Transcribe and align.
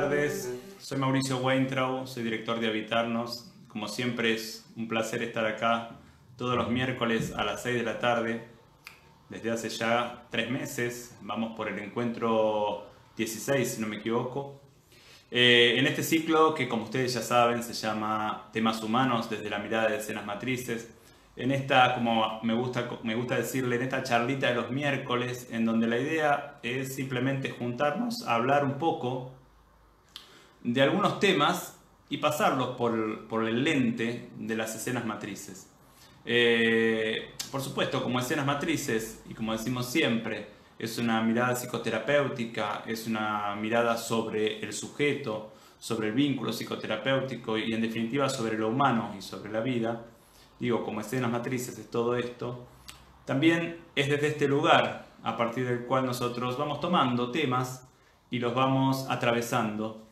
tardes. 0.00 0.50
Soy 0.78 0.96
Mauricio 0.96 1.36
Weintraub, 1.38 2.06
soy 2.06 2.22
director 2.22 2.58
de 2.58 2.68
Habitarnos. 2.68 3.52
Como 3.68 3.86
siempre 3.86 4.32
es 4.32 4.64
un 4.74 4.88
placer 4.88 5.22
estar 5.22 5.44
acá 5.44 5.90
todos 6.38 6.56
los 6.56 6.70
miércoles 6.70 7.34
a 7.36 7.44
las 7.44 7.62
6 7.64 7.76
de 7.76 7.82
la 7.82 7.98
tarde. 7.98 8.42
Desde 9.28 9.50
hace 9.50 9.68
ya 9.68 10.26
tres 10.30 10.50
meses 10.50 11.18
vamos 11.20 11.54
por 11.54 11.68
el 11.68 11.78
encuentro 11.80 12.86
16, 13.18 13.74
si 13.74 13.80
no 13.82 13.88
me 13.88 13.96
equivoco. 13.96 14.62
Eh, 15.30 15.74
en 15.76 15.86
este 15.86 16.02
ciclo 16.02 16.54
que 16.54 16.66
como 16.66 16.84
ustedes 16.84 17.12
ya 17.12 17.20
saben 17.20 17.62
se 17.62 17.74
llama 17.74 18.48
Temas 18.54 18.82
Humanos 18.82 19.28
desde 19.28 19.50
la 19.50 19.58
mirada 19.58 19.90
de 19.90 19.98
escenas 19.98 20.24
matrices 20.24 20.88
en 21.36 21.52
esta, 21.52 21.94
como 21.94 22.40
me 22.42 22.54
gusta, 22.54 22.88
me 23.02 23.14
gusta 23.14 23.36
decirle, 23.36 23.76
en 23.76 23.82
esta 23.82 24.02
charlita 24.02 24.48
de 24.48 24.54
los 24.54 24.70
miércoles, 24.70 25.48
en 25.50 25.66
donde 25.66 25.86
la 25.86 25.98
idea 25.98 26.58
es 26.62 26.94
simplemente 26.94 27.50
juntarnos 27.50 28.26
a 28.26 28.36
hablar 28.36 28.64
un 28.64 28.78
poco 28.78 29.32
de 30.62 30.82
algunos 30.82 31.20
temas 31.20 31.78
y 32.08 32.18
pasarlos 32.18 32.76
por, 32.76 33.26
por 33.28 33.48
el 33.48 33.64
lente 33.64 34.30
de 34.36 34.56
las 34.56 34.74
escenas 34.74 35.06
matrices. 35.06 35.68
Eh, 36.24 37.34
por 37.50 37.60
supuesto, 37.62 38.02
como 38.02 38.20
escenas 38.20 38.46
matrices, 38.46 39.22
y 39.28 39.34
como 39.34 39.52
decimos 39.52 39.86
siempre, 39.86 40.48
es 40.78 40.98
una 40.98 41.22
mirada 41.22 41.54
psicoterapéutica, 41.54 42.84
es 42.86 43.06
una 43.06 43.54
mirada 43.56 43.96
sobre 43.96 44.60
el 44.60 44.72
sujeto, 44.72 45.52
sobre 45.78 46.08
el 46.08 46.14
vínculo 46.14 46.52
psicoterapéutico 46.52 47.56
y 47.58 47.72
en 47.72 47.80
definitiva 47.80 48.28
sobre 48.28 48.58
lo 48.58 48.68
humano 48.68 49.14
y 49.16 49.22
sobre 49.22 49.50
la 49.50 49.60
vida. 49.60 50.04
Digo, 50.58 50.84
como 50.84 51.00
escenas 51.00 51.30
matrices 51.30 51.78
es 51.78 51.90
todo 51.90 52.16
esto, 52.16 52.66
también 53.24 53.78
es 53.94 54.08
desde 54.08 54.28
este 54.28 54.48
lugar 54.48 55.06
a 55.22 55.36
partir 55.36 55.66
del 55.66 55.84
cual 55.86 56.06
nosotros 56.06 56.58
vamos 56.58 56.80
tomando 56.80 57.30
temas 57.30 57.86
y 58.30 58.38
los 58.38 58.54
vamos 58.54 59.06
atravesando, 59.08 60.06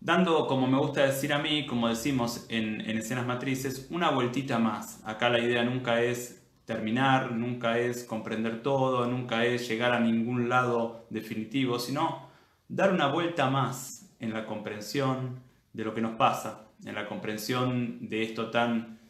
dando, 0.00 0.46
como 0.46 0.66
me 0.66 0.78
gusta 0.78 1.02
decir 1.06 1.32
a 1.32 1.38
mí, 1.38 1.66
como 1.66 1.88
decimos 1.88 2.46
en, 2.48 2.80
en 2.80 2.98
escenas 2.98 3.26
matrices, 3.26 3.88
una 3.90 4.10
vueltita 4.10 4.58
más. 4.58 5.00
Acá 5.04 5.28
la 5.28 5.40
idea 5.40 5.62
nunca 5.64 6.02
es 6.02 6.42
terminar, 6.64 7.32
nunca 7.32 7.78
es 7.78 8.04
comprender 8.04 8.62
todo, 8.62 9.06
nunca 9.06 9.44
es 9.44 9.68
llegar 9.68 9.92
a 9.92 10.00
ningún 10.00 10.48
lado 10.48 11.06
definitivo, 11.10 11.78
sino 11.78 12.28
dar 12.68 12.92
una 12.92 13.08
vuelta 13.08 13.50
más 13.50 14.14
en 14.20 14.32
la 14.32 14.46
comprensión 14.46 15.40
de 15.72 15.84
lo 15.84 15.94
que 15.94 16.00
nos 16.00 16.12
pasa, 16.12 16.68
en 16.84 16.94
la 16.94 17.08
comprensión 17.08 18.08
de 18.08 18.22
esto 18.22 18.50
tan 18.50 19.00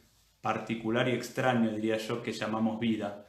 particular 0.41 1.09
y 1.09 1.13
extraño, 1.13 1.71
diría 1.71 1.99
yo, 1.99 2.23
que 2.23 2.33
llamamos 2.33 2.81
vida, 2.81 3.27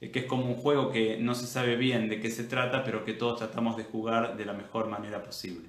eh, 0.00 0.10
que 0.10 0.20
es 0.20 0.24
como 0.26 0.46
un 0.46 0.54
juego 0.54 0.90
que 0.90 1.18
no 1.18 1.34
se 1.34 1.46
sabe 1.46 1.76
bien 1.76 2.08
de 2.08 2.20
qué 2.20 2.30
se 2.30 2.44
trata, 2.44 2.84
pero 2.84 3.04
que 3.04 3.12
todos 3.12 3.38
tratamos 3.38 3.76
de 3.76 3.84
jugar 3.84 4.36
de 4.36 4.46
la 4.46 4.54
mejor 4.54 4.88
manera 4.88 5.22
posible. 5.22 5.68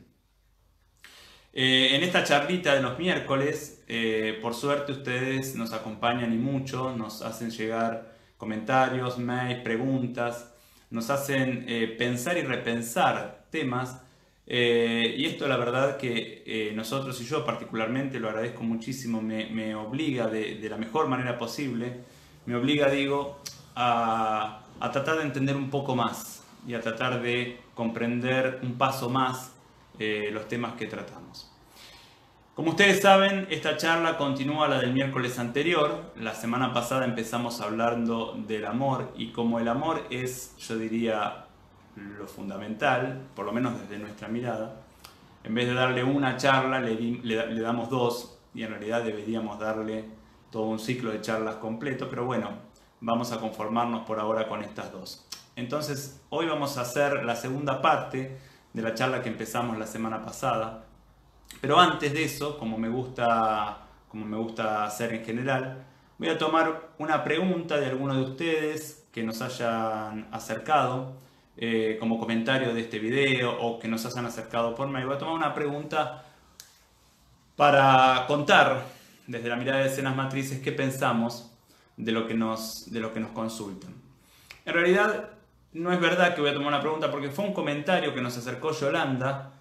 Eh, 1.55 1.95
en 1.95 2.03
esta 2.03 2.23
charlita 2.23 2.75
de 2.75 2.81
los 2.81 2.99
miércoles, 2.99 3.83
eh, 3.87 4.37
por 4.41 4.53
suerte 4.53 4.91
ustedes 4.91 5.55
nos 5.55 5.73
acompañan 5.73 6.31
y 6.33 6.37
mucho, 6.37 6.95
nos 6.95 7.23
hacen 7.23 7.49
llegar 7.49 8.13
comentarios, 8.37 9.17
mails, 9.17 9.61
preguntas, 9.61 10.53
nos 10.91 11.09
hacen 11.09 11.65
pensar 11.97 12.37
y 12.37 12.41
repensar 12.43 13.45
temas 13.49 14.01
eh, 14.47 15.15
y 15.17 15.25
esto 15.25 15.47
la 15.47 15.57
verdad 15.57 15.97
que 15.97 16.43
eh, 16.45 16.71
nosotros 16.75 17.19
y 17.19 17.25
yo 17.25 17.43
particularmente 17.43 18.19
lo 18.19 18.29
agradezco 18.29 18.63
muchísimo, 18.63 19.21
me, 19.21 19.75
obliga 19.75 20.27
de, 20.27 20.67
la 20.69 20.77
mejor 20.77 21.07
manera 21.07 21.37
posible, 21.37 22.01
me 22.45 22.55
obliga, 22.55 22.89
digo, 22.89 23.39
a, 23.75 24.61
tratar 24.93 25.17
de 25.17 25.23
entender 25.23 25.55
un 25.55 25.69
poco 25.71 25.95
más 25.95 26.43
y 26.67 26.75
a 26.75 26.81
tratar 26.81 27.21
de 27.21 27.59
comprender 27.73 28.59
un 28.61 28.77
paso 28.77 29.09
más 29.09 29.54
eh, 29.99 30.29
los 30.31 30.47
temas 30.47 30.73
que 30.73 30.87
tratamos. 30.87 31.51
Como 32.55 32.69
ustedes 32.69 33.01
saben, 33.01 33.47
esta 33.49 33.75
charla 33.75 34.17
continúa 34.17 34.69
la 34.69 34.79
del 34.79 34.93
miércoles 34.93 35.39
anterior. 35.39 36.13
La 36.15 36.33
semana 36.33 36.73
pasada 36.73 37.03
empezamos 37.03 37.59
hablando 37.59 38.33
del 38.47 38.65
amor 38.65 39.11
y 39.17 39.33
como 39.33 39.59
el 39.59 39.67
amor 39.67 40.07
es, 40.09 40.55
yo 40.57 40.77
diría, 40.77 41.47
lo 41.95 42.27
fundamental, 42.27 43.23
por 43.35 43.45
lo 43.45 43.51
menos 43.51 43.79
desde 43.81 43.99
nuestra 43.99 44.29
mirada, 44.29 44.81
en 45.43 45.53
vez 45.53 45.67
de 45.67 45.73
darle 45.73 46.03
una 46.03 46.37
charla, 46.37 46.79
le, 46.79 46.95
le, 46.95 47.59
damos 47.59 47.89
dos 47.89 48.39
y 48.53 48.63
en 48.63 48.69
realidad 48.69 49.03
deberíamos 49.03 49.59
darle 49.59 50.05
todo 50.49 50.63
un 50.63 50.79
ciclo 50.79 51.11
de 51.11 51.19
charlas 51.19 51.55
completo, 51.55 52.07
pero 52.09 52.25
bueno, 52.25 52.51
vamos 53.01 53.33
a 53.33 53.39
conformarnos 53.39 54.05
por 54.05 54.19
ahora 54.19 54.47
con 54.47 54.63
estas 54.63 54.93
dos. 54.93 55.27
Entonces, 55.57 56.21
hoy 56.29 56.47
vamos 56.47 56.77
a 56.77 56.81
hacer 56.81 57.25
la 57.25 57.35
segunda 57.35 57.81
parte 57.81 58.37
de 58.75 58.81
la 58.81 58.93
charla 58.93 59.23
que 59.23 59.29
empezamos 59.29 59.77
la 59.77 59.87
semana 59.87 60.21
pasada, 60.21 60.83
pero 61.61 61.79
antes 61.79 62.11
de 62.11 62.25
eso, 62.25 62.57
como 62.57 62.77
me 62.77 62.89
gusta, 62.89 63.77
como 64.09 64.25
me 64.25 64.35
gusta 64.35 64.83
hacer 64.83 65.13
en 65.13 65.23
general, 65.23 65.85
voy 66.17 66.27
a 66.27 66.37
tomar 66.37 66.89
una 66.97 67.23
pregunta 67.23 67.77
de 67.77 67.85
alguno 67.85 68.15
de 68.15 68.21
ustedes 68.23 69.07
que 69.13 69.23
nos 69.23 69.41
hayan 69.41 70.27
acercado 70.29 71.13
eh, 71.55 71.95
como 72.01 72.19
comentario 72.19 72.73
de 72.73 72.81
este 72.81 72.99
video 72.99 73.57
o 73.61 73.79
que 73.79 73.87
nos 73.87 74.05
hayan 74.05 74.25
acercado 74.25 74.75
por 74.75 74.89
mail, 74.89 75.05
voy 75.05 75.15
a 75.15 75.19
tomar 75.19 75.35
una 75.35 75.53
pregunta 75.53 76.25
para 77.55 78.25
contar 78.27 78.83
desde 79.25 79.47
la 79.47 79.55
mirada 79.55 79.79
de 79.79 79.87
escenas 79.87 80.17
matrices 80.17 80.59
qué 80.59 80.73
pensamos 80.73 81.49
de 81.95 82.11
lo 82.11 82.27
que 82.27 82.33
nos, 82.33 82.91
de 82.91 82.99
lo 82.99 83.13
que 83.13 83.21
nos 83.21 83.31
consultan. 83.31 83.93
En 84.65 84.73
realidad 84.73 85.29
no 85.75 85.91
es 85.91 85.99
verdad 85.99 86.33
que 86.33 86.41
voy 86.41 86.49
a 86.49 86.53
tomar 86.53 86.69
una 86.69 86.79
pregunta 86.79 87.11
porque 87.11 87.29
fue 87.29 87.45
un 87.45 87.53
comentario 87.53 88.13
que 88.13 88.21
nos 88.21 88.37
acercó 88.37 88.71
Yolanda 88.71 89.51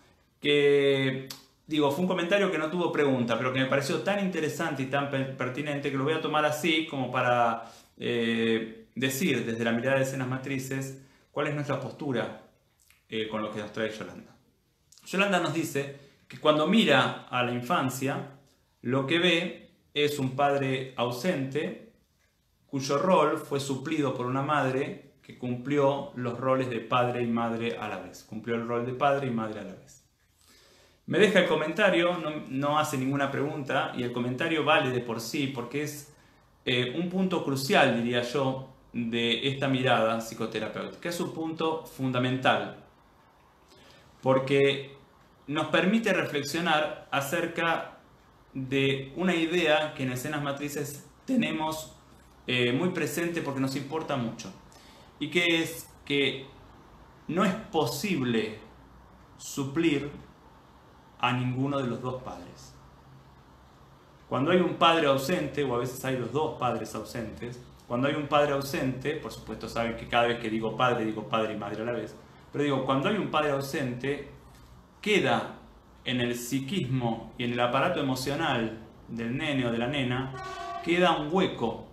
que 0.41 1.29
digo, 1.67 1.91
fue 1.91 2.03
un 2.03 2.09
comentario 2.09 2.53
que 2.53 2.59
no 2.59 2.71
tuvo 2.71 2.93
pregunta, 2.93 3.37
pero 3.37 3.53
que 3.53 3.59
me 3.59 3.67
pareció 3.67 4.01
tan 4.03 4.21
interesante 4.21 4.85
y 4.85 4.87
tan 4.87 5.11
pertinente 5.11 5.91
que 5.91 5.97
lo 5.97 6.05
voy 6.05 6.13
a 6.13 6.21
tomar 6.21 6.45
así 6.45 6.87
como 6.87 7.11
para 7.11 7.65
eh, 7.99 8.87
decir 8.95 9.45
desde 9.45 9.65
la 9.65 9.73
mirada 9.73 9.97
de 9.97 10.05
escenas 10.05 10.29
matrices 10.29 11.03
cuál 11.33 11.49
es 11.49 11.55
nuestra 11.55 11.81
postura 11.81 12.43
eh, 13.09 13.27
con 13.27 13.43
lo 13.43 13.51
que 13.51 13.59
nos 13.59 13.73
trae 13.73 13.91
Yolanda. 13.91 14.37
Yolanda 15.07 15.41
nos 15.41 15.53
dice 15.53 15.97
que 16.29 16.39
cuando 16.39 16.69
mira 16.69 17.27
a 17.29 17.43
la 17.43 17.53
infancia, 17.53 18.31
lo 18.83 19.05
que 19.05 19.19
ve 19.19 19.71
es 19.93 20.21
un 20.21 20.37
padre 20.37 20.95
ausente 20.97 21.93
cuyo 22.67 22.99
rol 22.99 23.37
fue 23.39 23.59
suplido 23.59 24.15
por 24.15 24.27
una 24.27 24.43
madre 24.43 25.14
que 25.25 25.39
cumplió 25.39 26.13
los 26.17 26.39
roles 26.39 26.69
de 26.69 26.81
padre 26.81 27.23
y 27.23 27.27
madre 27.27 27.79
a 27.79 27.89
la 27.89 27.99
vez. 27.99 28.25
Cumplió 28.25 28.57
el 28.57 28.69
rol 28.69 28.85
de 28.85 28.93
padre 28.93 29.29
y 29.29 29.31
madre 29.31 29.61
a 29.61 29.65
la 29.65 29.73
vez. 29.73 30.05
Me 31.07 31.19
deja 31.19 31.41
el 31.41 31.49
comentario, 31.49 32.19
no, 32.49 32.79
hace 32.79 32.99
ninguna 32.99 33.31
pregunta 33.31 33.93
y 33.97 34.03
el 34.03 34.13
comentario 34.13 34.65
vale 34.65 34.91
de 34.91 35.01
por 35.01 35.21
sí 35.21 35.49
porque 35.49 35.83
es 35.83 36.13
eh, 36.67 36.95
un 36.99 37.09
punto 37.09 37.45
crucial, 37.45 38.03
diría 38.03 38.23
yo, 38.23 38.71
de 38.93 39.49
esta 39.49 39.67
mirada 39.67 40.21
psicoterapéutica. 40.21 41.09
Es 41.09 41.21
un 41.21 41.33
punto 41.33 41.85
fundamental 41.85 42.77
porque 44.23 44.95
nos 45.47 45.67
permite 45.67 46.13
reflexionar 46.13 47.09
acerca 47.11 47.99
de 48.53 49.13
una 49.17 49.35
idea 49.35 49.95
que 49.95 50.05
en 50.05 50.13
escenas 50.13 50.43
matrices 50.43 51.07
tenemos 51.27 51.97
eh, 52.47 52.73
muy 52.73 52.91
presente 52.91 53.43
porque 53.43 53.61
nos 53.61 53.75
importa 53.75 54.17
mucho 54.17 54.53
y 55.19 55.31
que 55.31 55.63
es 55.63 55.89
que 56.05 56.47
no 57.29 57.45
es 57.45 57.55
posible 57.55 58.59
suplir 59.39 60.11
a 61.19 61.33
ninguno 61.33 61.79
de 61.79 61.87
los 61.87 62.01
dos 62.03 62.23
padres. 62.23 62.75
Cuando 64.29 64.51
hay 64.51 64.61
un 64.61 64.75
padre 64.75 65.07
ausente, 65.07 65.65
o 65.65 65.75
a 65.75 65.79
veces 65.79 66.05
hay 66.05 66.19
los 66.19 66.33
dos 66.33 66.59
padres 66.59 66.95
ausentes, 66.95 67.61
cuando 67.87 68.09
hay 68.09 68.15
un 68.15 68.27
padre 68.27 68.53
ausente, 68.53 69.17
por 69.17 69.33
supuesto 69.33 69.69
saben 69.69 69.97
que 69.97 70.09
cada 70.09 70.27
vez 70.27 70.39
que 70.39 70.51
digo 70.51 70.77
padre, 70.77 71.05
digo 71.05 71.29
padre 71.29 71.55
y 71.55 71.57
madre 71.57 71.83
a 71.83 71.85
la 71.85 71.93
vez, 71.93 72.15
pero 72.55 72.65
digo, 72.65 72.85
cuando 72.85 73.09
hay 73.09 73.17
un 73.17 73.33
padre 73.33 73.51
ausente, 73.51 74.29
queda 75.01 75.57
en 76.05 76.21
el 76.21 76.37
psiquismo 76.37 77.33
y 77.37 77.43
en 77.45 77.53
el 77.53 77.61
aparato 77.61 77.99
emocional 77.99 78.79
del 79.09 79.37
nene 79.37 79.67
o 79.67 79.73
de 79.73 79.79
la 79.79 79.89
nena, 79.89 80.33
queda 80.85 81.17
un 81.17 81.31
hueco. 81.33 81.87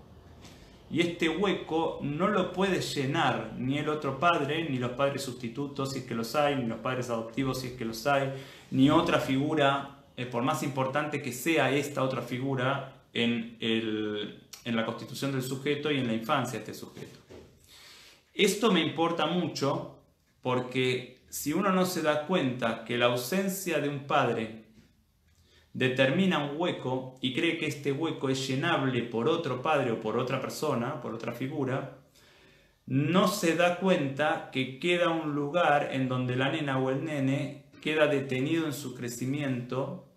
Y 0.92 1.00
este 1.00 1.30
hueco 1.30 2.00
no 2.02 2.28
lo 2.28 2.52
puede 2.52 2.82
llenar 2.82 3.54
ni 3.58 3.78
el 3.78 3.88
otro 3.88 4.20
padre, 4.20 4.70
ni 4.70 4.78
los 4.78 4.92
padres 4.92 5.24
sustitutos 5.24 5.94
si 5.94 6.00
es 6.00 6.06
que 6.06 6.14
los 6.14 6.36
hay, 6.36 6.58
ni 6.58 6.66
los 6.66 6.80
padres 6.80 7.10
adoptivos 7.10 7.62
si 7.62 7.68
es 7.68 7.74
que 7.74 7.86
los 7.86 8.06
hay, 8.08 8.34
ni 8.72 8.90
otra 8.90 9.20
figura, 9.20 10.04
eh, 10.18 10.26
por 10.26 10.44
más 10.44 10.64
importante 10.64 11.22
que 11.22 11.32
sea 11.32 11.72
esta 11.72 12.04
otra 12.04 12.22
figura 12.22 13.04
en 13.14 13.56
el, 13.62 14.42
en 14.66 14.76
la 14.76 14.86
constitución 14.86 15.32
del 15.32 15.44
sujeto 15.44 15.90
y 15.90 15.98
en 15.98 16.08
la 16.08 16.14
infancia 16.14 16.60
de 16.60 16.66
este 16.66 16.74
sujeto. 16.74 17.20
Esto 18.34 18.72
me 18.72 18.82
importa 18.82 19.28
mucho 19.28 19.98
porque 20.42 21.22
si 21.30 21.54
uno 21.54 21.72
no 21.72 21.86
se 21.86 22.02
da 22.02 22.28
cuenta 22.28 22.84
que 22.84 22.98
la 22.98 23.06
ausencia 23.06 23.80
de 23.80 23.88
un 23.88 24.08
padre 24.08 24.61
determina 25.74 26.44
un 26.44 26.60
hueco 26.60 27.16
y 27.22 27.34
cree 27.34 27.58
que 27.58 27.68
este 27.68 27.92
hueco 27.92 28.30
es 28.30 28.48
llenable 28.48 29.04
por 29.04 29.28
otro 29.30 29.62
padre 29.62 29.92
o 29.92 30.02
por 30.02 30.18
otra 30.18 30.42
persona, 30.42 31.02
por 31.02 31.14
otra 31.14 31.34
figura, 31.34 31.98
no 32.86 33.28
se 33.28 33.56
da 33.56 33.78
cuenta 33.78 34.50
que 34.52 34.80
queda 34.80 35.10
un 35.10 35.34
lugar 35.34 35.90
en 35.94 36.10
donde 36.10 36.36
la 36.36 36.52
nena 36.52 36.78
o 36.78 36.90
el 36.90 37.06
nene 37.06 37.66
queda 37.82 38.08
detenido 38.08 38.66
en 38.66 38.74
su 38.74 38.96
crecimiento 38.96 40.08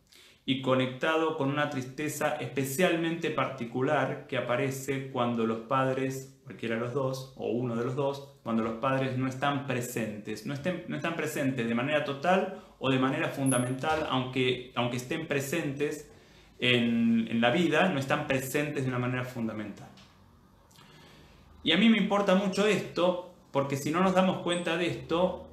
y 0.47 0.61
conectado 0.61 1.37
con 1.37 1.49
una 1.49 1.71
tristeza 1.71 2.37
especialmente 2.37 3.31
particular 3.31 4.27
que 4.27 4.37
aparece 4.37 5.11
cuando 5.11 5.47
los 5.47 5.61
padres, 5.61 6.34
cualquiera 6.44 6.75
de 6.76 6.82
los 6.82 6.93
dos, 6.93 7.32
o 7.37 7.50
uno 7.50 7.75
de 7.75 7.85
los 7.85 7.96
dos, 7.96 8.29
cuando 8.43 8.62
los 8.62 8.75
padres 8.75 9.17
no 9.17 9.26
están 9.29 9.67
presentes, 9.67 10.46
no, 10.46 10.55
no 10.88 10.96
están 10.96 11.17
presentes 11.17 11.67
de 11.67 11.75
manera 11.75 12.05
total 12.05 12.62
o 12.79 12.91
de 12.91 12.99
manera 12.99 13.29
fundamental, 13.29 14.06
aunque, 14.11 14.73
aunque 14.75 14.99
estén 14.99 15.26
presentes 15.26 16.11
en, 16.58 17.26
en 17.31 17.41
la 17.41 17.50
vida, 17.50 17.88
no 17.88 17.99
están 17.99 18.26
presentes 18.26 18.85
de 18.85 18.88
una 18.88 18.99
manera 18.99 19.25
fundamental. 19.25 19.88
Y 21.62 21.73
a 21.73 21.79
mí 21.79 21.88
me 21.88 21.96
importa 21.96 22.35
mucho 22.35 22.67
esto, 22.67 23.32
porque 23.50 23.76
si 23.76 23.90
no 23.90 24.02
nos 24.02 24.14
damos 24.14 24.43
cuenta 24.43 24.76
de 24.76 24.88
esto, 24.88 25.49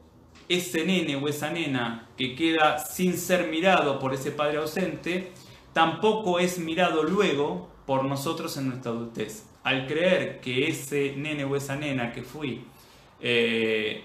ese 0.50 0.86
nene 0.86 1.16
o 1.16 1.28
esa 1.30 1.50
nena 1.52 2.10
que 2.18 2.36
queda 2.36 2.80
sin 2.80 3.18
ser 3.18 3.48
mirado 3.48 4.00
por 4.00 4.14
ese 4.14 4.32
padre 4.32 4.58
ausente, 4.58 5.32
tampoco 5.72 6.40
es 6.40 6.60
mirado 6.60 7.04
luego 7.04 7.70
por 7.86 8.04
nosotros 8.04 8.58
en 8.58 8.70
nuestra 8.70 8.92
adultez. 8.92 9.51
Al 9.64 9.88
creer 9.88 10.40
que 10.42 10.68
ese 10.68 11.14
nene 11.16 11.46
o 11.46 11.56
esa 11.56 11.76
nena 11.76 12.12
que 12.12 12.24
fui 12.24 12.64
eh, 13.20 14.04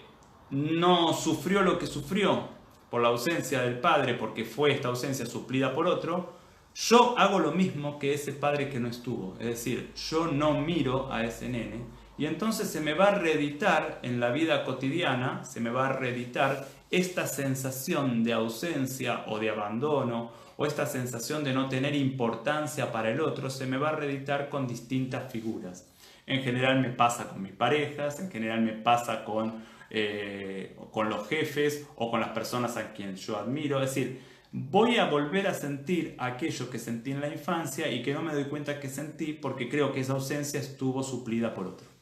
no 0.50 1.12
sufrió 1.12 1.62
lo 1.62 1.78
que 1.78 1.86
sufrió 1.86 2.48
por 2.90 3.02
la 3.02 3.08
ausencia 3.08 3.62
del 3.62 3.78
padre, 3.78 4.14
porque 4.14 4.44
fue 4.44 4.72
esta 4.72 4.88
ausencia 4.88 5.26
suplida 5.26 5.74
por 5.74 5.86
otro, 5.86 6.34
yo 6.74 7.18
hago 7.18 7.38
lo 7.38 7.52
mismo 7.52 7.98
que 7.98 8.12
ese 8.12 8.32
padre 8.32 8.68
que 8.68 8.78
no 8.78 8.88
estuvo. 8.88 9.34
Es 9.40 9.46
decir, 9.46 9.92
yo 10.10 10.26
no 10.26 10.60
miro 10.60 11.10
a 11.12 11.24
ese 11.24 11.48
nene 11.48 11.84
y 12.18 12.26
entonces 12.26 12.68
se 12.68 12.80
me 12.80 12.94
va 12.94 13.08
a 13.08 13.18
reeditar 13.18 14.00
en 14.02 14.20
la 14.20 14.30
vida 14.30 14.64
cotidiana, 14.64 15.44
se 15.44 15.60
me 15.60 15.70
va 15.70 15.88
a 15.88 15.92
reeditar 15.92 16.66
esta 16.90 17.26
sensación 17.26 18.24
de 18.24 18.32
ausencia 18.32 19.24
o 19.26 19.38
de 19.38 19.50
abandono 19.50 20.30
o 20.56 20.66
esta 20.66 20.86
sensación 20.86 21.44
de 21.44 21.52
no 21.52 21.68
tener 21.68 21.94
importancia 21.94 22.90
para 22.92 23.10
el 23.10 23.20
otro, 23.20 23.50
se 23.50 23.66
me 23.66 23.76
va 23.76 23.90
a 23.90 23.96
reeditar 23.96 24.48
con 24.48 24.66
distintas 24.66 25.30
figuras. 25.30 25.88
En 26.26 26.42
general 26.42 26.80
me 26.80 26.90
pasa 26.90 27.28
con 27.28 27.42
mis 27.42 27.52
parejas, 27.52 28.18
en 28.20 28.30
general 28.30 28.60
me 28.62 28.72
pasa 28.72 29.24
con, 29.24 29.62
eh, 29.90 30.76
con 30.90 31.08
los 31.08 31.28
jefes 31.28 31.86
o 31.96 32.10
con 32.10 32.20
las 32.20 32.30
personas 32.30 32.76
a 32.76 32.92
quien 32.92 33.16
yo 33.16 33.36
admiro. 33.36 33.82
Es 33.82 33.94
decir, 33.94 34.20
voy 34.50 34.96
a 34.96 35.04
volver 35.08 35.46
a 35.46 35.54
sentir 35.54 36.14
aquello 36.18 36.70
que 36.70 36.78
sentí 36.78 37.12
en 37.12 37.20
la 37.20 37.28
infancia 37.28 37.90
y 37.90 38.02
que 38.02 38.14
no 38.14 38.22
me 38.22 38.32
doy 38.32 38.44
cuenta 38.44 38.80
que 38.80 38.88
sentí 38.88 39.34
porque 39.34 39.68
creo 39.68 39.92
que 39.92 40.00
esa 40.00 40.14
ausencia 40.14 40.58
estuvo 40.58 41.02
suplida 41.02 41.54
por 41.54 41.66
otro. 41.66 41.95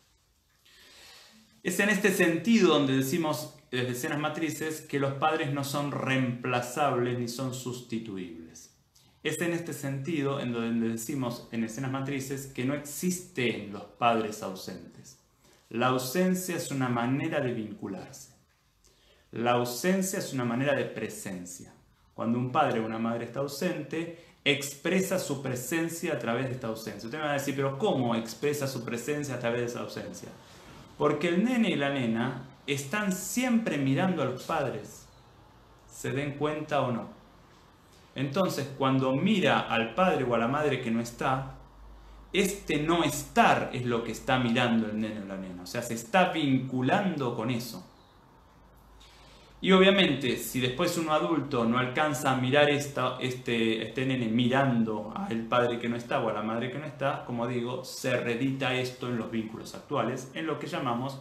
Es 1.64 1.80
en 1.80 1.88
este 1.88 2.12
sentido 2.12 2.74
donde 2.74 2.94
decimos 2.94 3.54
desde 3.70 3.92
escenas 3.92 4.18
matrices 4.18 4.82
que 4.82 4.98
los 4.98 5.14
padres 5.14 5.50
no 5.50 5.64
son 5.64 5.92
reemplazables 5.92 7.18
ni 7.18 7.26
son 7.26 7.54
sustituibles. 7.54 8.76
Es 9.22 9.40
en 9.40 9.54
este 9.54 9.72
sentido 9.72 10.40
en 10.40 10.52
donde 10.52 10.90
decimos 10.90 11.48
en 11.52 11.64
escenas 11.64 11.90
matrices 11.90 12.48
que 12.48 12.66
no 12.66 12.74
existen 12.74 13.72
los 13.72 13.84
padres 13.84 14.42
ausentes. 14.42 15.16
La 15.70 15.86
ausencia 15.86 16.54
es 16.54 16.70
una 16.70 16.90
manera 16.90 17.40
de 17.40 17.54
vincularse. 17.54 18.34
La 19.32 19.52
ausencia 19.52 20.18
es 20.18 20.34
una 20.34 20.44
manera 20.44 20.74
de 20.74 20.84
presencia. 20.84 21.72
Cuando 22.12 22.38
un 22.38 22.52
padre 22.52 22.80
o 22.80 22.84
una 22.84 22.98
madre 22.98 23.24
está 23.24 23.40
ausente, 23.40 24.18
expresa 24.44 25.18
su 25.18 25.42
presencia 25.42 26.12
a 26.12 26.18
través 26.18 26.44
de 26.44 26.52
esta 26.52 26.66
ausencia. 26.66 27.06
Usted 27.06 27.18
me 27.18 27.24
a 27.24 27.32
decir, 27.32 27.56
pero 27.56 27.78
¿cómo 27.78 28.14
expresa 28.14 28.68
su 28.68 28.84
presencia 28.84 29.36
a 29.36 29.38
través 29.38 29.60
de 29.60 29.66
esa 29.68 29.80
ausencia? 29.80 30.28
Porque 31.04 31.28
el 31.28 31.44
nene 31.44 31.68
y 31.68 31.76
la 31.76 31.90
nena 31.90 32.44
están 32.66 33.12
siempre 33.12 33.76
mirando 33.76 34.22
a 34.22 34.24
los 34.24 34.44
padres, 34.44 35.06
se 35.86 36.12
den 36.12 36.38
cuenta 36.38 36.80
o 36.80 36.92
no. 36.92 37.08
Entonces, 38.14 38.72
cuando 38.78 39.12
mira 39.12 39.60
al 39.60 39.92
padre 39.92 40.24
o 40.24 40.34
a 40.34 40.38
la 40.38 40.48
madre 40.48 40.80
que 40.80 40.90
no 40.90 41.02
está, 41.02 41.56
este 42.32 42.78
no 42.78 43.04
estar 43.04 43.68
es 43.74 43.84
lo 43.84 44.02
que 44.02 44.12
está 44.12 44.38
mirando 44.38 44.86
el 44.86 44.98
nene 44.98 45.20
o 45.20 45.26
la 45.26 45.36
nena. 45.36 45.64
O 45.64 45.66
sea, 45.66 45.82
se 45.82 45.92
está 45.92 46.30
vinculando 46.30 47.36
con 47.36 47.50
eso. 47.50 47.86
Y 49.64 49.72
obviamente, 49.72 50.36
si 50.36 50.60
después 50.60 50.98
uno 50.98 51.14
adulto 51.14 51.64
no 51.64 51.78
alcanza 51.78 52.32
a 52.32 52.36
mirar 52.36 52.68
esta, 52.68 53.16
este, 53.18 53.82
este 53.82 54.04
nene 54.04 54.28
mirando 54.28 55.10
al 55.16 55.46
padre 55.46 55.78
que 55.78 55.88
no 55.88 55.96
está 55.96 56.20
o 56.20 56.28
a 56.28 56.34
la 56.34 56.42
madre 56.42 56.70
que 56.70 56.78
no 56.78 56.84
está, 56.84 57.24
como 57.24 57.46
digo, 57.46 57.82
se 57.82 58.14
redita 58.20 58.74
esto 58.74 59.08
en 59.08 59.16
los 59.16 59.30
vínculos 59.30 59.74
actuales, 59.74 60.30
en 60.34 60.46
lo 60.46 60.58
que 60.58 60.66
llamamos 60.66 61.18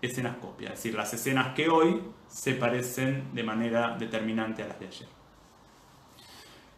escenas 0.00 0.36
copia, 0.36 0.68
es 0.68 0.74
decir, 0.76 0.94
las 0.94 1.12
escenas 1.12 1.56
que 1.56 1.68
hoy 1.68 2.00
se 2.28 2.54
parecen 2.54 3.34
de 3.34 3.42
manera 3.42 3.96
determinante 3.98 4.62
a 4.62 4.68
las 4.68 4.78
de 4.78 4.86
ayer. 4.86 5.21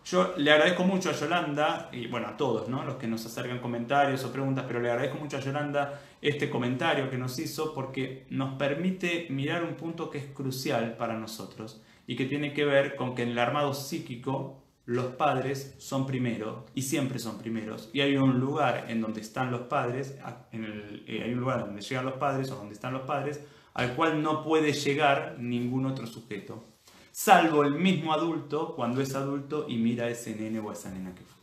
Yo 0.05 0.35
le 0.37 0.53
agradezco 0.53 0.85
mucho 0.85 1.09
a 1.09 1.13
Yolanda, 1.15 1.89
y 1.91 2.09
bueno, 2.09 2.29
a 2.29 2.37
todos 2.37 2.69
¿no? 2.69 2.85
los 2.85 2.97
que 2.97 3.07
nos 3.07 3.25
acercan 3.25 3.59
comentarios 3.59 4.23
o 4.25 4.31
preguntas, 4.31 4.67
pero 4.69 4.79
le 4.79 4.91
agradezco 4.91 5.17
mucho 5.17 5.39
a 5.39 5.41
Yolanda 5.41 5.99
este 6.21 6.51
comentario 6.51 7.09
que 7.09 7.17
nos 7.17 7.39
hizo 7.39 7.73
porque 7.73 8.27
nos 8.29 8.57
permite 8.57 9.29
mirar 9.31 9.65
un 9.65 9.77
punto 9.77 10.11
que 10.11 10.19
es 10.19 10.27
crucial 10.27 10.99
para 10.99 11.19
nosotros 11.19 11.81
y 12.07 12.17
que 12.17 12.27
tiene 12.27 12.53
que 12.53 12.67
ver 12.67 12.97
con 12.97 13.15
que 13.15 13.23
en 13.23 13.31
el 13.31 13.39
armado 13.39 13.73
psíquico 13.73 14.63
los 14.85 15.07
padres 15.15 15.75
son 15.79 16.07
primero 16.07 16.67
y 16.75 16.83
siempre 16.83 17.19
son 17.19 17.39
primeros. 17.39 17.89
Y 17.95 18.03
hay 18.03 18.19
un 18.19 18.39
lugar 18.39 18.85
en 18.89 19.01
donde 19.01 19.23
están 19.23 19.51
los 19.51 19.63
padres, 19.63 20.19
eh, 20.53 21.23
hay 21.25 21.33
un 21.33 21.41
lugar 21.41 21.61
donde 21.61 21.81
llegan 21.81 22.05
los 22.05 22.15
padres 22.15 22.51
o 22.51 22.57
donde 22.57 22.75
están 22.75 22.93
los 22.93 23.03
padres, 23.03 23.43
al 23.73 23.95
cual 23.95 24.23
no 24.23 24.45
puede 24.45 24.75
llegar 24.75 25.37
ningún 25.39 25.87
otro 25.87 26.07
sujeto 26.07 26.74
salvo 27.15 27.63
el 27.63 27.77
mismo 27.77 28.13
adulto 28.13 28.75
cuando 28.75 29.01
es 29.01 29.15
adulto 29.15 29.67
y 29.69 29.77
mira 29.77 30.09
ese 30.09 30.35
nene 30.35 30.59
o 30.59 30.73
esa 30.73 30.91
nena 30.91 31.15
que 31.15 31.23
fue. 31.23 31.41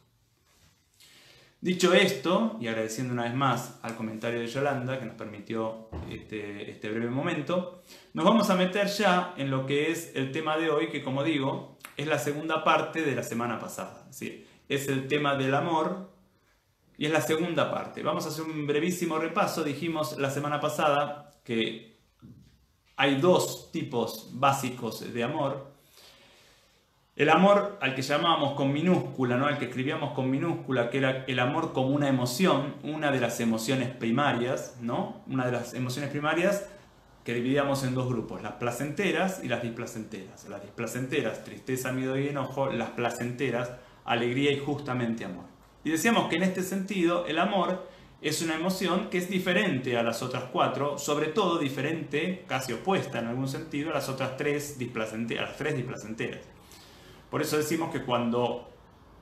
Dicho 1.62 1.94
esto, 1.94 2.58
y 2.60 2.68
agradeciendo 2.68 3.14
una 3.14 3.24
vez 3.24 3.36
más 3.36 3.80
al 3.82 3.96
comentario 3.96 4.42
de 4.42 4.48
Yolanda 4.48 5.00
que 5.00 5.06
nos 5.06 5.16
permitió 5.16 5.88
este, 6.10 6.70
este, 6.70 6.90
breve 6.90 7.10
momento, 7.10 7.84
nos 8.14 8.26
vamos 8.26 8.50
a 8.50 8.56
meter 8.56 8.88
ya 8.88 9.34
en 9.38 9.50
lo 9.50 9.66
que 9.66 9.92
es 9.92 10.12
el 10.16 10.34
tema 10.34 10.58
de 10.58 10.70
hoy, 10.70 10.90
que 10.90 11.04
como 11.04 11.24
digo, 11.24 11.78
es 11.96 12.06
la 12.06 12.20
segunda 12.20 12.66
parte 12.66 13.04
de 13.04 13.16
la 13.16 13.24
semana 13.24 13.58
pasada. 13.58 14.10
Es 14.68 14.90
el 14.90 15.08
tema 15.08 15.36
del 15.36 15.56
amor 15.56 16.12
y 16.98 17.06
es 17.06 17.14
la 17.14 17.22
segunda 17.22 17.72
parte. 17.72 18.04
Vamos 18.04 18.26
a 18.26 18.30
hacer 18.30 18.44
un 18.44 18.68
brevísimo 18.68 19.20
repaso. 19.20 19.64
Dijimos 19.64 20.18
la 20.18 20.32
semana 20.32 20.60
pasada 20.60 21.32
que 21.46 21.91
hay 23.02 23.16
dos 23.16 23.72
tipos 23.72 24.30
básicos 24.34 25.12
de 25.12 25.24
amor. 25.24 25.72
El 27.16 27.30
amor 27.30 27.80
al 27.82 27.96
que 27.96 28.04
llamábamos 28.04 28.54
con 28.54 28.72
minúscula, 28.72 29.38
¿no? 29.38 29.48
al 29.48 29.58
que 29.58 29.66
escribíamos 29.66 30.14
con 30.14 30.30
minúscula, 30.30 30.92
que 30.92 31.00
era 31.00 31.26
el 31.26 31.40
amor 31.40 31.74
como 31.74 31.88
una 31.88 32.08
emoción, 32.10 32.76
una 32.84 33.10
de 33.10 33.20
las 33.20 33.40
emociones 33.40 33.90
primarias, 33.90 34.78
¿no? 34.82 35.24
Una 35.26 35.48
de 35.48 35.52
las 35.52 35.74
emociones 35.74 36.12
primarias 36.12 36.70
que 37.24 37.34
dividíamos 37.34 37.84
en 37.84 37.96
dos 37.96 38.08
grupos, 38.08 38.44
las 38.44 38.54
placenteras 38.54 39.44
y 39.44 39.48
las 39.48 39.64
displacenteras. 39.64 40.48
Las 40.48 40.62
displacenteras, 40.62 41.44
tristeza, 41.44 41.92
miedo 41.92 42.20
y 42.20 42.28
enojo, 42.28 42.72
las 42.72 42.92
placenteras, 42.92 43.72
alegría 44.06 44.52
y 44.52 44.60
justamente 44.60 45.26
amor. 45.26 45.46
Y 45.84 45.90
decíamos 45.90 46.30
que 46.30 46.36
en 46.36 46.44
este 46.44 46.62
sentido 46.62 47.26
el 47.26 47.40
amor 47.40 47.90
es 48.22 48.42
una 48.44 48.56
emoción 48.56 49.10
que 49.10 49.18
es 49.18 49.30
diferente 49.30 49.98
a 49.98 50.04
las 50.04 50.22
otras 50.22 50.44
cuatro, 50.52 51.00
sobre 51.00 51.28
todo 51.28 51.58
diferente, 51.58 52.46
casi 52.48 52.72
opuesta 52.72 53.18
en 53.18 53.28
algún 53.28 53.48
sentido, 53.48 53.90
a 53.90 53.96
las 53.96 54.10
otras 54.10 54.38
tres 54.38 54.78
displacenteras. 54.78 55.50
las 55.50 55.58
tres 55.58 55.76
displacenteras. 55.76 56.42
Por 57.32 57.42
eso 57.42 57.58
decimos 57.58 57.92
que 57.92 58.04
cuando 58.04 58.70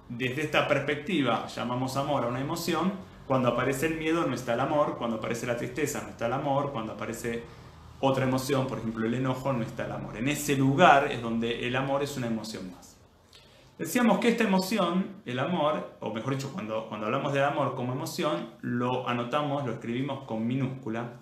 desde 0.10 0.41
esta 0.41 0.68
perspectiva 0.68 1.48
llamamos 1.48 1.96
amor 1.96 2.25
a 2.25 2.27
una 2.27 2.41
emoción, 2.41 2.91
cuando 3.25 3.50
aparece 3.50 3.86
el 3.86 3.98
miedo 3.98 4.25
no 4.25 4.36
está 4.36 4.56
el 4.56 4.60
amor, 4.60 4.98
cuando 4.98 5.18
aparece 5.18 5.48
la 5.48 5.56
tristeza 5.56 6.01
no 6.01 6.10
está 6.10 6.25
el 6.25 6.34
amor, 6.34 6.72
cuando 6.74 6.94
aparece 6.94 7.44
otra 8.01 8.25
emoción, 8.25 8.68
por 8.68 8.79
ejemplo 8.79 9.06
el 9.06 9.13
enojo, 9.13 9.53
no 9.53 9.63
está 9.63 9.86
el 9.86 9.94
amor. 9.94 10.18
En 10.18 10.27
ese 10.27 10.58
lugar 10.58 11.10
es 11.12 11.22
donde 11.22 11.68
el 11.68 11.75
amor 11.75 12.03
es 12.03 12.18
una 12.18 12.27
emoción 12.27 12.72
más. 12.72 12.99
Decíamos 13.79 14.19
que 14.19 14.27
esta 14.27 14.43
emoción, 14.43 15.21
el 15.25 15.39
amor, 15.39 15.98
o 16.01 16.13
mejor 16.13 16.36
dicho, 16.36 16.51
cuando, 16.51 16.89
cuando 16.89 17.05
hablamos 17.05 17.31
del 17.31 17.45
amor 17.45 17.75
como 17.75 17.93
emoción, 17.93 18.55
lo 18.59 19.07
anotamos, 19.07 19.65
lo 19.65 19.71
escribimos 19.71 20.25
con 20.25 20.45
minúscula. 20.45 21.21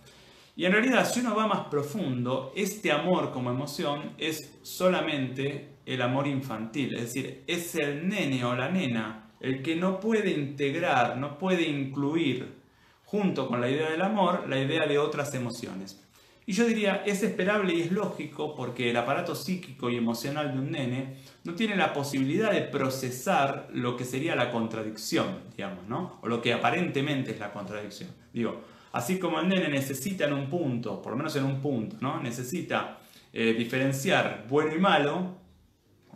Y 0.56 0.66
en 0.66 0.72
realidad, 0.72 1.08
si 1.08 1.20
uno 1.20 1.36
va 1.36 1.46
más 1.46 1.68
profundo, 1.68 2.52
este 2.56 2.92
amor 2.92 3.32
como 3.32 3.52
emoción 3.52 4.16
es 4.18 4.58
solamente 4.64 5.78
el 5.86 6.02
amor 6.02 6.26
infantil, 6.26 6.96
es 6.96 7.14
decir, 7.14 7.44
es 7.46 7.76
el 7.76 8.10
nene 8.10 8.44
o 8.44 8.56
la 8.56 8.70
nena 8.70 9.36
el 9.40 9.62
que 9.62 9.76
no 9.76 10.00
puede 10.00 10.32
integrar, 10.32 11.16
no 11.16 11.38
puede 11.38 11.62
incluir 11.62 12.58
junto 13.06 13.48
con 13.48 13.62
la 13.62 13.70
idea 13.70 13.92
del 13.92 14.02
amor 14.02 14.50
la 14.50 14.60
idea 14.60 14.88
de 14.88 14.98
otras 14.98 15.32
emociones. 15.36 16.07
Y 16.50 16.54
yo 16.54 16.66
diría, 16.66 17.04
es 17.06 17.24
esperable 17.24 17.74
y 17.74 17.82
es 17.82 17.92
lógico 17.92 18.56
porque 18.56 18.90
el 18.90 18.96
aparato 18.96 19.36
psíquico 19.36 19.90
y 19.90 19.98
emocional 19.98 20.54
de 20.54 20.60
un 20.60 20.72
nene 20.72 21.18
no 21.44 21.56
tiene 21.56 21.76
la 21.76 21.92
posibilidad 21.92 22.54
de 22.54 22.62
procesar 22.62 23.68
lo 23.74 23.98
que 23.98 24.06
sería 24.06 24.34
la 24.34 24.50
contradicción, 24.50 25.42
digamos, 25.58 25.86
¿no? 25.90 26.20
O 26.22 26.28
lo 26.30 26.42
que 26.42 26.54
aparentemente 26.54 27.32
es 27.32 27.40
la 27.40 27.52
contradicción. 27.52 28.12
Digo, 28.32 28.62
así 28.94 29.20
como 29.20 29.42
el 29.42 29.50
nene 29.50 29.68
necesita 29.68 30.24
en 30.24 30.32
un 30.32 30.50
punto, 30.50 31.02
por 31.02 31.12
lo 31.12 31.18
menos 31.18 31.36
en 31.36 31.44
un 31.44 31.60
punto, 31.60 31.98
¿no? 32.00 32.24
Necesita 32.24 32.98
eh, 33.34 33.54
diferenciar 33.54 34.46
bueno 34.48 34.74
y 34.74 34.80
malo, 34.80 35.36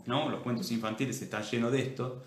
¿no? 0.06 0.30
Los 0.30 0.40
cuentos 0.40 0.72
infantiles 0.72 1.22
están 1.22 1.44
llenos 1.44 1.74
de 1.74 1.82
esto. 1.82 2.24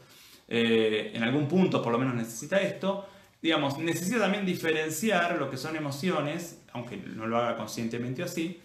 Eh, 0.47 1.13
en 1.15 1.23
algún 1.23 1.49
punto 1.49 1.81
por 1.81 1.91
lo 1.91 1.99
menos 1.99 2.15
necesita 2.15 2.61
esto. 2.61 3.09
Digamos, 3.41 3.79
necesita 3.79 4.19
también 4.19 4.45
diferenciar 4.45 5.39
lo 5.39 5.51
que 5.51 5.57
son 5.57 5.75
emociones, 5.75 6.64
aunque 6.75 6.99
no 6.99 7.27
lo 7.27 7.39
haga 7.39 7.57
conscientemente 7.57 8.23
así, 8.23 8.61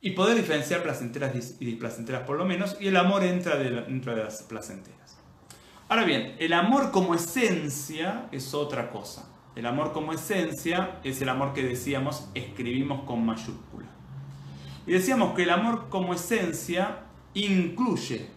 y 0.00 0.10
poder 0.10 0.36
diferenciar 0.36 0.82
placenteras 0.82 1.56
y 1.58 1.64
displacenteras 1.64 2.22
por 2.22 2.36
lo 2.36 2.44
menos, 2.44 2.76
y 2.80 2.88
el 2.88 2.96
amor 2.96 3.24
entra 3.24 3.56
dentro 3.56 4.14
de 4.14 4.22
las 4.22 4.42
placenteras. 4.42 5.18
Ahora 5.88 6.04
bien, 6.04 6.36
el 6.38 6.52
amor 6.52 6.90
como 6.90 7.14
esencia 7.14 8.28
es 8.32 8.54
otra 8.54 8.90
cosa. 8.90 9.28
El 9.54 9.66
amor 9.66 9.92
como 9.92 10.12
esencia 10.12 11.00
es 11.04 11.20
el 11.20 11.28
amor 11.28 11.52
que 11.52 11.62
decíamos 11.62 12.28
escribimos 12.34 13.04
con 13.04 13.24
mayúscula. 13.24 13.88
Y 14.86 14.92
decíamos 14.92 15.34
que 15.34 15.42
el 15.42 15.50
amor 15.50 15.88
como 15.88 16.14
esencia 16.14 17.00
incluye 17.34 18.30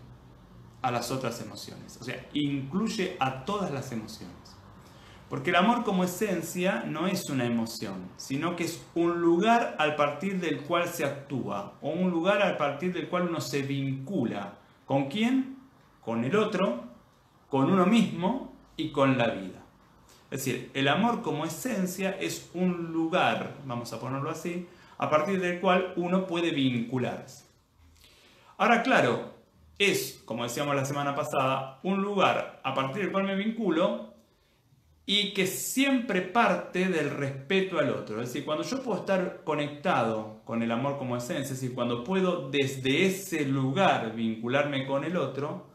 a 0.82 0.92
las 0.92 1.10
otras 1.12 1.42
emociones, 1.42 1.98
o 2.00 2.04
sea, 2.04 2.28
incluye 2.34 3.18
a 3.20 3.44
todas 3.44 3.72
las 3.72 3.92
emociones. 3.92 4.35
Porque 5.30 5.50
el 5.50 5.56
amor 5.56 5.84
como 5.84 6.04
esencia 6.04 6.84
no 6.86 7.08
es 7.08 7.30
una 7.30 7.46
emoción, 7.46 8.10
sino 8.16 8.56
que 8.56 8.66
es 8.66 8.86
un 8.94 9.22
lugar 9.22 9.76
al 9.80 9.96
partir 9.96 10.40
del 10.40 10.62
cual 10.62 10.88
se 10.88 11.04
actúa, 11.04 11.74
o 11.82 11.90
un 11.90 12.12
lugar 12.12 12.42
al 12.44 12.58
partir 12.58 12.94
del 12.94 13.10
cual 13.10 13.28
uno 13.30 13.42
se 13.42 13.64
vincula. 13.64 14.60
¿Con 14.86 15.10
quién? 15.10 15.58
Con 16.02 16.24
el 16.26 16.36
otro, 16.36 16.84
con 17.50 17.72
uno 17.72 17.88
mismo 17.88 18.54
y 18.78 18.92
con 18.92 19.18
la 19.18 19.30
vida. 19.30 19.64
Es 20.30 20.46
decir, 20.46 20.70
el 20.74 20.88
amor 20.88 21.22
como 21.22 21.46
esencia 21.46 22.12
es 22.12 22.52
un 22.54 22.92
lugar, 22.92 23.56
vamos 23.66 23.94
a 23.94 24.00
ponerlo 24.00 24.30
así, 24.30 24.68
a 24.98 25.10
partir 25.10 25.42
del 25.42 25.60
cual 25.60 25.94
uno 25.96 26.28
puede 26.28 26.52
vincularse. 26.52 27.46
Ahora, 28.58 28.84
claro, 28.84 29.34
es, 29.78 30.22
como 30.26 30.44
decíamos 30.44 30.76
la 30.76 30.86
semana 30.86 31.16
pasada, 31.16 31.80
un 31.84 32.02
lugar 32.02 32.62
a 32.64 32.74
partir 32.74 33.04
del 33.04 33.12
cual 33.12 33.26
me 33.26 33.36
vinculo 33.36 34.15
y 35.06 35.34
que 35.34 35.46
siempre 35.46 36.22
parte 36.22 36.88
del 36.90 37.12
respeto 37.12 37.78
al 37.78 37.90
otro. 37.90 38.22
Es 38.22 38.30
decir, 38.30 38.46
cuando 38.46 38.64
yo 38.64 38.82
puedo 38.82 39.00
estar 39.00 39.44
conectado 39.44 40.42
con 40.46 40.64
el 40.64 40.72
amor 40.72 40.98
como 40.98 41.16
esencia, 41.16 41.44
es 41.44 41.62
decir, 41.62 41.76
cuando 41.76 42.04
puedo 42.04 42.50
desde 42.50 43.06
ese 43.06 43.46
lugar 43.46 44.16
vincularme 44.16 44.88
con 44.88 45.04
el 45.04 45.16
otro, 45.16 45.68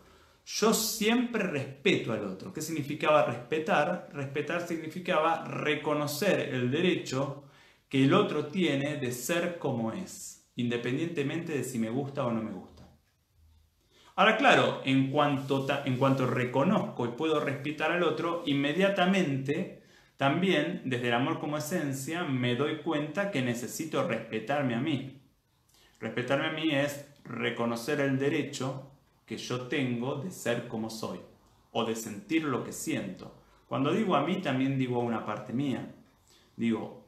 yo 0.45 0.75
siempre 0.75 1.45
respeto 1.45 2.13
al 2.13 2.25
otro. 2.25 2.53
¿Qué 2.53 2.61
significaba 2.61 3.25
respetar? 3.25 4.09
Respetar 4.13 4.67
significaba 4.67 5.45
reconocer 5.45 6.53
el 6.53 6.71
derecho 6.71 7.45
que 7.89 8.05
el 8.05 8.15
otro 8.15 8.47
tiene 8.47 8.97
de 8.97 9.13
ser 9.13 9.59
como 9.59 9.93
es, 9.93 10.49
independientemente 10.57 11.53
de 11.53 11.65
si 11.65 11.79
me 11.79 11.91
gusta 11.91 12.25
o 12.27 12.33
no 12.33 12.43
me 12.43 12.53
gusta. 12.53 12.80
Ahora, 14.21 14.37
claro, 14.37 14.83
en 14.85 15.11
cuanto, 15.11 15.67
en 15.87 15.97
cuanto 15.97 16.27
reconozco 16.27 17.07
y 17.07 17.13
puedo 17.13 17.41
respetar 17.41 17.91
al 17.91 18.03
otro, 18.03 18.43
inmediatamente 18.45 19.83
también, 20.19 20.83
desde 20.85 21.09
el 21.09 21.15
amor 21.15 21.41
como 21.41 21.57
esencia, 21.57 22.25
me 22.25 22.55
doy 22.55 22.83
cuenta 22.83 23.31
que 23.31 23.41
necesito 23.41 24.07
respetarme 24.07 24.75
a 24.75 24.81
mí. 24.83 25.23
Respetarme 26.01 26.49
a 26.49 26.53
mí 26.53 26.71
es 26.71 27.09
reconocer 27.25 28.03
el 28.03 28.19
derecho 28.19 28.91
que 29.25 29.39
yo 29.39 29.69
tengo 29.69 30.17
de 30.17 30.31
ser 30.31 30.69
como 30.69 30.91
soy 30.91 31.21
o 31.73 31.87
de 31.87 31.97
sentir 31.97 32.45
lo 32.45 32.63
que 32.63 32.75
siento. 32.75 33.35
Cuando 33.69 33.91
digo 33.91 34.17
a 34.17 34.27
mí, 34.27 34.43
también 34.43 34.79
digo 34.79 35.01
a 35.01 35.05
una 35.05 35.25
parte 35.25 35.55
mía. 35.55 35.95
Digo, 36.57 37.07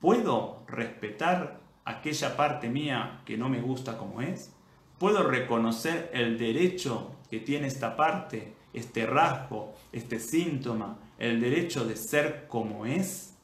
¿puedo 0.00 0.64
respetar 0.66 1.60
aquella 1.84 2.36
parte 2.36 2.68
mía 2.68 3.22
que 3.24 3.38
no 3.38 3.48
me 3.48 3.60
gusta 3.60 3.96
como 3.96 4.22
es? 4.22 4.55
¿Puedo 4.98 5.24
reconocer 5.24 6.10
el 6.14 6.38
derecho 6.38 7.10
que 7.28 7.40
tiene 7.40 7.66
esta 7.66 7.96
parte, 7.96 8.54
este 8.72 9.04
rasgo, 9.04 9.74
este 9.92 10.18
síntoma, 10.18 10.96
el 11.18 11.38
derecho 11.38 11.84
de 11.84 11.96
ser 11.96 12.46
como 12.48 12.86
es? 12.86 13.34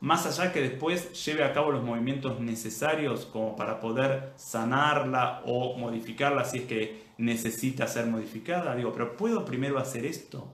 Más 0.00 0.24
allá 0.24 0.50
que 0.50 0.62
después 0.62 1.12
lleve 1.26 1.44
a 1.44 1.52
cabo 1.52 1.72
los 1.72 1.84
movimientos 1.84 2.40
necesarios 2.40 3.26
como 3.26 3.54
para 3.54 3.80
poder 3.80 4.32
sanarla 4.36 5.42
o 5.44 5.76
modificarla 5.76 6.46
si 6.46 6.60
es 6.60 6.64
que 6.64 7.02
necesita 7.18 7.86
ser 7.86 8.06
modificada. 8.06 8.74
Digo, 8.74 8.90
pero 8.92 9.14
¿puedo 9.14 9.44
primero 9.44 9.78
hacer 9.78 10.06
esto? 10.06 10.48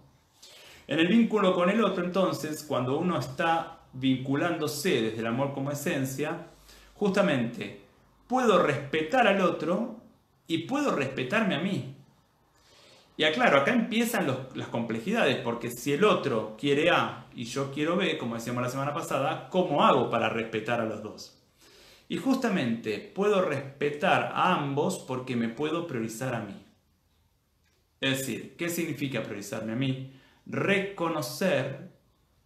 En 0.88 0.98
el 0.98 1.06
vínculo 1.06 1.54
con 1.54 1.70
el 1.70 1.84
otro, 1.84 2.04
entonces, 2.04 2.64
cuando 2.64 2.98
uno 2.98 3.20
está 3.20 3.78
vinculándose 3.92 5.00
desde 5.00 5.20
el 5.20 5.26
amor 5.28 5.52
como 5.52 5.70
esencia, 5.70 6.46
justamente 6.94 7.82
puedo 8.26 8.60
respetar 8.60 9.28
al 9.28 9.40
otro 9.42 9.99
y 10.50 10.58
puedo 10.58 10.96
respetarme 10.96 11.54
a 11.54 11.60
mí. 11.60 11.94
Y 13.16 13.22
aclaro, 13.22 13.58
acá 13.58 13.72
empiezan 13.72 14.26
las 14.54 14.66
complejidades, 14.66 15.36
porque 15.36 15.70
si 15.70 15.92
el 15.92 16.02
otro 16.02 16.56
quiere 16.58 16.90
A 16.90 17.26
y 17.36 17.44
yo 17.44 17.70
quiero 17.72 17.96
B, 17.96 18.18
como 18.18 18.34
decíamos 18.34 18.64
la 18.64 18.68
semana 18.68 18.92
pasada, 18.92 19.48
¿cómo 19.48 19.84
hago 19.84 20.10
para 20.10 20.28
respetar 20.28 20.80
a 20.80 20.86
los 20.86 21.04
dos? 21.04 21.40
Y 22.08 22.16
justamente 22.16 22.98
puedo 22.98 23.42
respetar 23.42 24.32
a 24.34 24.54
ambos 24.54 24.98
porque 24.98 25.36
me 25.36 25.50
puedo 25.50 25.86
priorizar 25.86 26.34
a 26.34 26.40
mí. 26.40 26.56
Es 28.00 28.18
decir, 28.18 28.56
¿qué 28.56 28.68
significa 28.68 29.22
priorizarme 29.22 29.74
a 29.74 29.76
mí? 29.76 30.12
Reconocer 30.46 31.92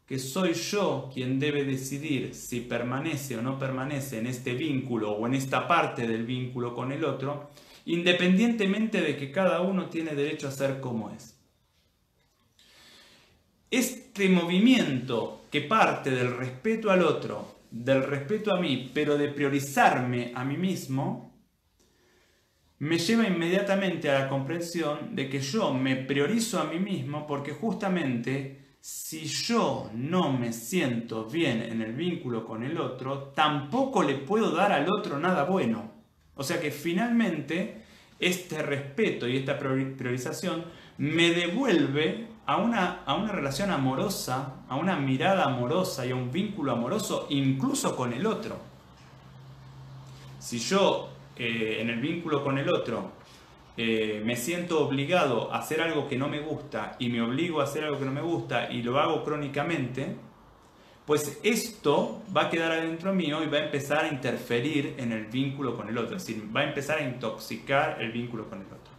que 0.05 0.19
soy 0.19 0.53
yo 0.53 1.09
quien 1.11 1.39
debe 1.41 1.65
decidir 1.65 2.35
si 2.35 2.61
permanece 2.61 3.39
o 3.39 3.43
no 3.43 3.59
permanece 3.59 4.19
en 4.19 4.27
este 4.27 4.53
vínculo 4.53 5.13
o 5.13 5.27
en 5.27 5.33
esta 5.33 5.67
parte 5.67 6.07
del 6.07 6.27
vínculo 6.27 6.75
con 6.75 6.93
el 6.93 7.03
otro 7.03 7.51
independientemente 7.85 9.00
de 9.00 9.17
que 9.17 9.31
cada 9.31 9.61
uno 9.61 9.88
tiene 9.88 10.14
derecho 10.14 10.49
a 10.49 10.53
ser 10.53 10.81
como 10.81 11.11
es. 11.11 11.38
Este 13.71 14.29
movimiento 14.29 15.47
que 15.50 15.61
parte 15.62 16.11
del 16.11 16.37
respeto 16.37 16.91
al 16.91 17.03
otro, 17.03 17.59
del 17.71 18.05
respeto 18.05 18.55
a 18.55 18.61
mí, 18.61 18.91
pero 18.95 19.19
de 19.19 19.29
priorizarme 19.29 20.33
a 20.35 20.45
mí 20.45 20.57
mismo, 20.57 21.35
me 22.79 22.99
lleva 22.99 23.26
inmediatamente 23.26 24.11
a 24.11 24.21
la 24.21 24.29
comprensión 24.29 25.14
de 25.14 25.29
que 25.29 25.41
yo 25.41 25.73
me 25.73 25.97
priorizo 25.97 26.61
a 26.61 26.64
mí 26.64 26.79
mismo 26.79 27.26
porque 27.26 27.53
justamente 27.53 28.76
si 28.81 29.25
yo 29.25 29.91
no 29.95 30.31
me 30.31 30.53
siento 30.53 31.25
bien 31.25 31.62
en 31.62 31.81
el 31.81 31.95
vínculo 31.95 32.45
con 32.45 32.62
el 32.62 32.76
otro, 32.76 33.33
tampoco 33.35 34.03
le 34.03 34.17
puedo 34.17 34.50
dar 34.50 34.73
al 34.73 34.87
otro 34.91 35.19
nada 35.19 35.45
bueno. 35.45 35.94
O 36.37 36.43
sea 36.43 36.61
que 36.61 36.71
finalmente 36.71 37.83
este 38.19 38.62
respeto 38.62 39.29
y 39.29 39.37
esta 39.37 39.59
priorización 39.59 40.64
me 40.99 41.31
devuelve 41.31 42.29
a 42.47 42.59
una, 42.59 43.03
a 43.05 43.14
una 43.14 43.33
relación 43.33 43.71
amorosa, 43.71 44.55
a 44.69 44.76
una 44.76 44.97
mirada 44.97 45.45
amorosa 45.45 46.07
y 46.07 46.11
a 46.11 46.14
un 46.14 46.31
vínculo 46.31 46.73
amoroso 46.73 47.26
incluso 47.31 47.97
con 47.97 48.12
el 48.12 48.26
otro. 48.26 48.57
Si 50.38 50.59
yo 50.59 51.09
eh, 51.37 51.79
en 51.81 51.91
el 51.91 52.00
vínculo 52.00 52.45
con 52.45 52.59
el 52.59 52.69
otro 52.69 53.11
eh, 53.76 54.23
me 54.25 54.37
siento 54.37 54.87
obligado 54.87 55.53
a 55.53 55.59
hacer 55.59 55.81
algo 55.81 56.07
que 56.07 56.17
no 56.17 56.29
me 56.29 56.41
gusta 56.41 56.97
y 56.99 57.09
me 57.09 57.21
obligo 57.21 57.61
a 57.61 57.64
hacer 57.64 57.85
algo 57.85 57.99
que 57.99 58.05
no 58.05 58.12
me 58.12 58.21
gusta 58.21 58.71
y 58.71 58.83
lo 58.83 59.00
hago 59.00 59.25
crónicamente, 59.25 60.14
pues 61.07 61.39
esto 61.43 62.23
va 62.35 62.47
a 62.47 62.51
quedar 62.51 62.73
adentro 62.73 63.15
mío 63.15 63.43
y 63.43 63.47
va 63.47 63.59
a 63.59 63.65
empezar 63.65 64.05
a 64.05 64.09
interferir 64.09 64.95
en 64.99 65.13
el 65.13 65.27
vínculo 65.27 65.77
con 65.77 65.89
el 65.89 65.99
otro, 65.99 66.17
es 66.17 66.27
decir, 66.27 66.45
va 66.55 66.61
a 66.61 66.65
empezar 66.65 66.99
a 66.99 67.03
intoxicar 67.03 68.01
el 68.01 68.11
vínculo 68.11 68.49
con 68.49 68.61
el 68.61 68.67
otro. 68.67 68.95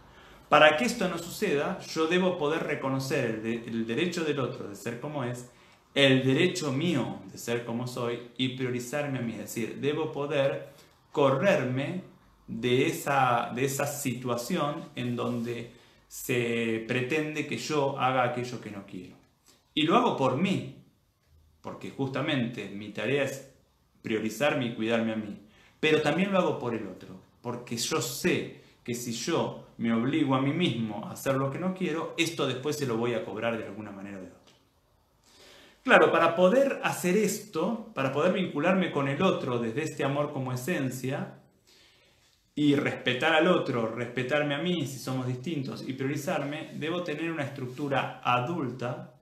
Para 0.48 0.76
que 0.76 0.84
esto 0.84 1.08
no 1.08 1.18
suceda, 1.18 1.80
yo 1.80 2.06
debo 2.06 2.38
poder 2.38 2.62
reconocer 2.62 3.42
el, 3.44 3.86
derecho 3.86 4.24
del 4.24 4.38
otro 4.38 4.68
de 4.68 4.76
ser 4.76 5.00
como 5.00 5.24
es, 5.24 5.50
el 5.94 6.24
derecho 6.24 6.72
mío 6.72 7.20
de 7.32 7.38
ser 7.38 7.64
como 7.64 7.88
soy 7.88 8.30
y 8.36 8.50
priorizarme 8.50 9.18
a 9.18 9.22
mí, 9.22 9.32
es 9.32 9.38
decir, 9.38 9.78
debo 9.80 10.12
poder 10.12 10.68
correrme 11.10 12.02
de 12.46 12.86
esa, 12.86 13.50
de 13.54 13.64
esa 13.64 13.86
situación 13.86 14.84
en 14.94 15.16
donde 15.16 15.72
se 16.06 16.84
pretende 16.86 17.48
que 17.48 17.58
yo 17.58 17.98
haga 17.98 18.22
aquello 18.22 18.60
que 18.60 18.70
no 18.70 18.86
quiero. 18.86 19.16
Y 19.74 19.82
lo 19.82 19.96
hago 19.96 20.16
por 20.16 20.36
mí, 20.36 20.75
porque 21.66 21.90
justamente 21.90 22.68
mi 22.68 22.90
tarea 22.90 23.24
es 23.24 23.52
priorizarme 24.00 24.66
y 24.66 24.74
cuidarme 24.76 25.14
a 25.14 25.16
mí, 25.16 25.36
pero 25.80 26.00
también 26.00 26.30
lo 26.30 26.38
hago 26.38 26.60
por 26.60 26.76
el 26.76 26.86
otro, 26.86 27.20
porque 27.42 27.76
yo 27.76 28.00
sé 28.00 28.60
que 28.84 28.94
si 28.94 29.12
yo 29.12 29.66
me 29.78 29.92
obligo 29.92 30.36
a 30.36 30.40
mí 30.40 30.52
mismo 30.52 31.04
a 31.04 31.10
hacer 31.10 31.34
lo 31.34 31.50
que 31.50 31.58
no 31.58 31.74
quiero, 31.74 32.14
esto 32.18 32.46
después 32.46 32.76
se 32.76 32.86
lo 32.86 32.96
voy 32.96 33.14
a 33.14 33.24
cobrar 33.24 33.58
de 33.58 33.64
alguna 33.64 33.90
manera 33.90 34.18
o 34.18 34.20
de 34.20 34.28
otra. 34.28 34.54
Claro, 35.82 36.12
para 36.12 36.36
poder 36.36 36.78
hacer 36.84 37.16
esto, 37.16 37.90
para 37.96 38.12
poder 38.12 38.32
vincularme 38.32 38.92
con 38.92 39.08
el 39.08 39.20
otro 39.20 39.58
desde 39.58 39.82
este 39.82 40.04
amor 40.04 40.32
como 40.32 40.52
esencia, 40.52 41.40
y 42.54 42.76
respetar 42.76 43.34
al 43.34 43.48
otro, 43.48 43.88
respetarme 43.88 44.54
a 44.54 44.58
mí 44.58 44.86
si 44.86 45.00
somos 45.00 45.26
distintos 45.26 45.82
y 45.84 45.94
priorizarme, 45.94 46.70
debo 46.74 47.02
tener 47.02 47.32
una 47.32 47.42
estructura 47.42 48.20
adulta 48.22 49.15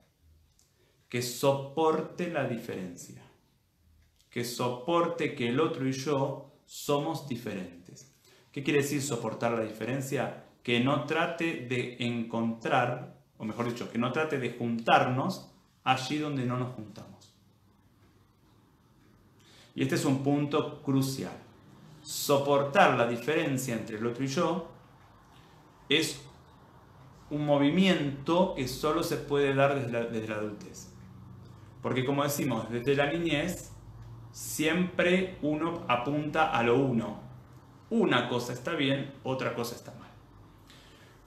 que 1.09 1.21
soporte 1.21 2.29
la 2.29 2.47
diferencia, 2.47 3.21
que 4.29 4.43
soporte 4.43 5.35
que 5.35 5.49
el 5.49 5.59
otro 5.59 5.87
y 5.87 5.91
yo 5.91 6.51
somos 6.65 7.27
diferentes. 7.27 8.11
¿Qué 8.51 8.63
quiere 8.63 8.81
decir 8.81 9.01
soportar 9.01 9.51
la 9.53 9.63
diferencia? 9.63 10.45
que 10.65 10.79
no 10.79 11.05
trate 11.05 11.67
de 11.69 11.95
encontrar, 11.99 13.19
o 13.37 13.45
mejor 13.45 13.67
dicho, 13.67 13.91
que 13.91 13.99
no 13.99 14.11
trate 14.11 14.39
de 14.39 14.55
juntarnos 14.57 15.51
allí 15.83 16.17
donde 16.17 16.43
no 16.43 16.57
nos 16.57 16.73
juntamos. 16.73 17.35
Y 19.75 19.83
este 19.83 19.93
es 19.93 20.05
un 20.05 20.23
punto 20.23 20.81
crucial. 20.81 21.37
Soportar 22.01 22.97
la 22.97 23.05
diferencia 23.05 23.75
entre 23.75 23.97
el 23.97 24.07
otro 24.07 24.23
y 24.23 24.27
yo 24.27 24.71
es 25.87 26.19
un 27.29 27.45
movimiento 27.45 28.55
que 28.55 28.67
solo 28.67 29.03
se 29.03 29.17
puede 29.17 29.53
dar 29.53 29.75
desde 29.75 29.91
la, 29.91 30.05
desde 30.05 30.27
la 30.29 30.35
adultez. 30.37 30.89
Porque 31.85 32.03
como 32.03 32.23
decimos, 32.23 32.67
desde 32.71 32.95
la 32.95 33.13
niñez 33.13 33.71
siempre 34.31 35.37
uno 35.43 35.85
apunta 35.87 36.49
a 36.49 36.63
lo 36.63 36.79
uno. 36.79 37.21
Una 37.91 38.27
cosa 38.27 38.53
está 38.53 38.73
bien, 38.73 39.13
otra 39.21 39.53
cosa 39.53 39.75
está 39.75 39.91
mal. 39.91 40.09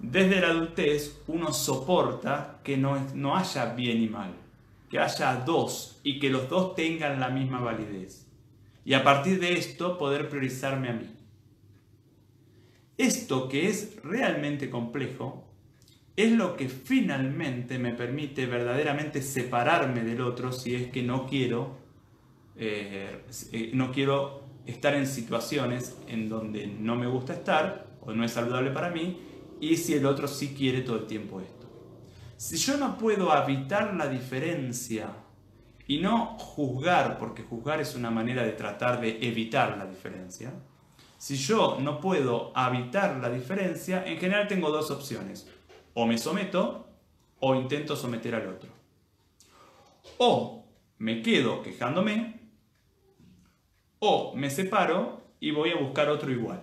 Desde 0.01 0.41
la 0.41 0.49
adultez 0.49 1.23
uno 1.29 1.53
soporta 1.53 2.59
que 2.65 2.77
no, 2.77 2.99
no 3.15 3.37
haya 3.37 3.67
bien 3.75 4.03
y 4.03 4.09
mal, 4.09 4.35
que 4.91 4.99
haya 4.99 5.37
dos 5.37 6.01
y 6.03 6.19
que 6.19 6.29
los 6.29 6.49
dos 6.49 6.75
tengan 6.75 7.21
la 7.21 7.29
misma 7.29 7.61
validez. 7.61 8.27
Y 8.85 8.95
a 8.95 9.05
partir 9.05 9.39
de 9.39 9.53
esto 9.53 9.97
poder 9.97 10.29
priorizarme 10.29 10.89
a 10.89 10.95
mí. 10.95 11.17
Esto 12.97 13.49
que 13.49 13.69
es 13.69 13.95
realmente 14.03 14.71
complejo 14.71 15.48
es 16.19 16.33
lo 16.33 16.57
que 16.57 16.69
finalmente 16.69 17.79
me 17.79 17.93
permite 17.93 18.47
verdaderamente 18.47 19.23
separarme 19.23 20.03
del 20.03 20.21
otro 20.21 20.51
si 20.51 20.75
es 20.75 20.91
que 20.91 21.01
no 21.01 21.29
quiero, 21.29 21.77
eh, 22.57 23.23
eh, 23.53 23.71
no 23.73 23.93
quiero 23.93 24.43
estar 24.67 24.95
en 24.95 25.07
situaciones 25.07 25.97
en 26.09 26.29
donde 26.29 26.67
no 26.67 26.97
me 26.97 27.07
gusta 27.07 27.35
estar 27.35 27.87
o 28.01 28.13
no 28.13 28.25
es 28.25 28.33
saludable 28.33 28.73
para 28.73 28.91
mí 28.91 29.17
y 29.61 29.77
si 29.77 29.95
el 29.95 30.07
otro 30.07 30.27
sí 30.27 30.57
quiere 30.59 30.81
todo 30.81 30.97
el 30.97 31.07
tiempo 31.07 31.41
esto. 31.41 31.69
Si 32.37 32.57
yo 32.57 32.77
no 32.79 32.99
puedo 32.99 33.31
habitar 33.31 33.95
la 33.95 34.09
diferencia 34.09 35.11
y 35.87 35.99
no 35.99 36.37
juzgar, 36.37 37.17
porque 37.19 37.45
juzgar 37.45 37.81
es 37.81 37.95
una 37.95 38.11
manera 38.11 38.43
de 38.43 38.53
tratar 38.53 39.01
de 39.01 39.19
evitar 39.21 39.79
la 39.79 39.87
diferencia, 39.87 40.53
si 41.17 41.37
yo 41.37 41.79
no 41.81 42.01
puedo 42.01 42.51
habitar 42.57 43.19
la 43.19 43.31
diferencia, 43.31 44.05
en 44.05 44.19
general 44.19 44.49
tengo 44.49 44.73
dos 44.73 44.91
opciones 44.91 45.49
o 45.95 46.07
me 46.07 46.19
someto 46.19 46.89
o 47.41 47.55
intento 47.55 47.97
someter 47.97 48.35
al 48.35 48.49
otro. 48.49 48.71
O 50.19 50.65
me 50.99 51.23
quedo 51.23 51.63
quejándome 51.63 52.41
o 54.01 54.35
me 54.35 54.51
separo 54.51 55.23
y 55.41 55.51
voy 55.51 55.71
a 55.71 55.77
buscar 55.77 56.09
otro 56.09 56.31
igual. 56.31 56.63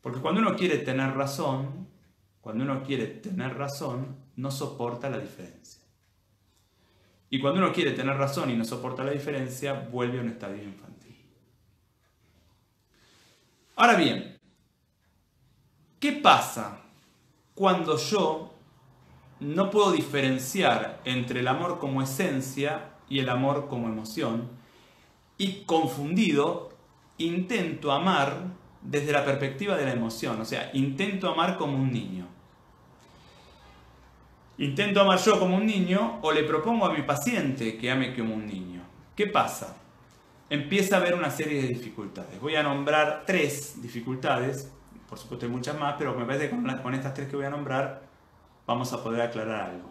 Porque 0.00 0.20
cuando 0.20 0.40
uno 0.40 0.56
quiere 0.56 0.78
tener 0.78 1.14
razón, 1.14 1.88
cuando 2.40 2.64
uno 2.64 2.82
quiere 2.82 3.06
tener 3.06 3.56
razón, 3.56 4.16
no 4.36 4.50
soporta 4.50 5.10
la 5.10 5.18
diferencia. 5.18 5.82
Y 7.28 7.40
cuando 7.40 7.60
uno 7.60 7.72
quiere 7.72 7.90
tener 7.90 8.16
razón 8.16 8.50
y 8.50 8.56
no 8.56 8.64
soporta 8.64 9.02
la 9.02 9.10
diferencia, 9.10 9.72
vuelve 9.72 10.18
a 10.18 10.20
un 10.20 10.28
estadio 10.28 10.62
infantil. 10.62 11.16
Ahora 13.74 13.96
bien, 13.96 14.38
¿qué 15.98 16.12
pasa 16.12 16.85
cuando 17.56 17.96
yo 17.96 18.52
no 19.40 19.70
puedo 19.70 19.90
diferenciar 19.90 21.00
entre 21.04 21.40
el 21.40 21.48
amor 21.48 21.78
como 21.78 22.02
esencia 22.02 22.90
y 23.08 23.18
el 23.18 23.28
amor 23.30 23.66
como 23.68 23.88
emoción 23.88 24.50
y 25.38 25.64
confundido 25.64 26.70
intento 27.18 27.92
amar 27.92 28.44
desde 28.82 29.10
la 29.10 29.24
perspectiva 29.24 29.74
de 29.74 29.86
la 29.86 29.92
emoción, 29.92 30.40
o 30.40 30.44
sea, 30.44 30.70
intento 30.74 31.30
amar 31.30 31.56
como 31.56 31.76
un 31.76 31.90
niño. 31.90 32.26
Intento 34.58 35.00
amar 35.00 35.18
yo 35.18 35.38
como 35.38 35.56
un 35.56 35.66
niño 35.66 36.18
o 36.22 36.32
le 36.32 36.44
propongo 36.44 36.86
a 36.86 36.92
mi 36.92 37.02
paciente 37.02 37.78
que 37.78 37.90
ame 37.90 38.14
como 38.14 38.34
un 38.34 38.46
niño. 38.46 38.82
¿Qué 39.14 39.26
pasa? 39.26 39.78
Empieza 40.50 40.96
a 40.96 41.00
haber 41.00 41.14
una 41.14 41.30
serie 41.30 41.62
de 41.62 41.68
dificultades. 41.68 42.38
Voy 42.38 42.54
a 42.54 42.62
nombrar 42.62 43.24
tres 43.26 43.80
dificultades 43.82 44.72
por 45.08 45.18
supuesto 45.18 45.46
hay 45.46 45.52
muchas 45.52 45.78
más, 45.78 45.94
pero 45.98 46.14
me 46.14 46.24
parece 46.24 46.50
que 46.50 46.56
con, 46.82 46.94
estas 46.94 47.14
tres 47.14 47.28
que 47.28 47.36
voy 47.36 47.44
a 47.44 47.50
nombrar 47.50 48.02
vamos 48.66 48.92
a 48.92 49.02
poder 49.02 49.20
aclarar 49.20 49.70
algo. 49.70 49.90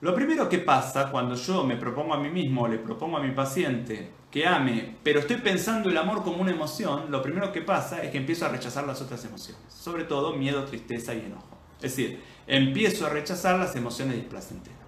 Lo 0.00 0.14
primero 0.14 0.48
que 0.48 0.58
pasa 0.58 1.10
cuando 1.10 1.34
yo 1.34 1.64
me 1.64 1.76
propongo 1.76 2.14
a 2.14 2.18
mí 2.18 2.30
mismo 2.30 2.66
le 2.66 2.78
propongo 2.78 3.18
a 3.18 3.20
mi 3.20 3.32
paciente 3.32 4.10
que 4.30 4.46
ame, 4.46 4.96
pero 5.02 5.20
estoy 5.20 5.36
pensando 5.36 5.90
el 5.90 5.96
amor 5.96 6.22
como 6.22 6.40
una 6.40 6.52
emoción, 6.52 7.10
lo 7.10 7.20
primero 7.20 7.52
que 7.52 7.62
pasa 7.62 8.02
es 8.02 8.10
que 8.10 8.18
empiezo 8.18 8.46
a 8.46 8.48
rechazar 8.48 8.86
las 8.86 9.02
otras 9.02 9.24
emociones, 9.24 9.62
sobre 9.68 10.04
todo 10.04 10.32
miedo, 10.34 10.64
tristeza 10.64 11.14
y 11.14 11.20
enojo. 11.20 11.58
Es 11.76 11.96
decir, 11.96 12.22
empiezo 12.46 13.06
a 13.06 13.10
rechazar 13.10 13.58
las 13.58 13.74
emociones 13.76 14.16
displacenteras. 14.16 14.78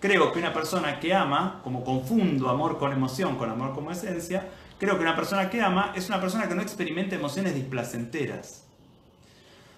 Creo 0.00 0.32
que 0.32 0.38
una 0.38 0.52
persona 0.54 0.98
que 0.98 1.12
ama, 1.12 1.60
como 1.62 1.84
confundo 1.84 2.48
amor 2.48 2.78
con 2.78 2.92
emoción, 2.92 3.36
con 3.36 3.50
amor 3.50 3.74
como 3.74 3.90
esencia, 3.90 4.48
Creo 4.80 4.96
que 4.96 5.02
una 5.02 5.14
persona 5.14 5.50
que 5.50 5.60
ama 5.60 5.92
es 5.94 6.08
una 6.08 6.22
persona 6.22 6.48
que 6.48 6.54
no 6.54 6.62
experimenta 6.62 7.14
emociones 7.14 7.54
displacenteras, 7.54 8.66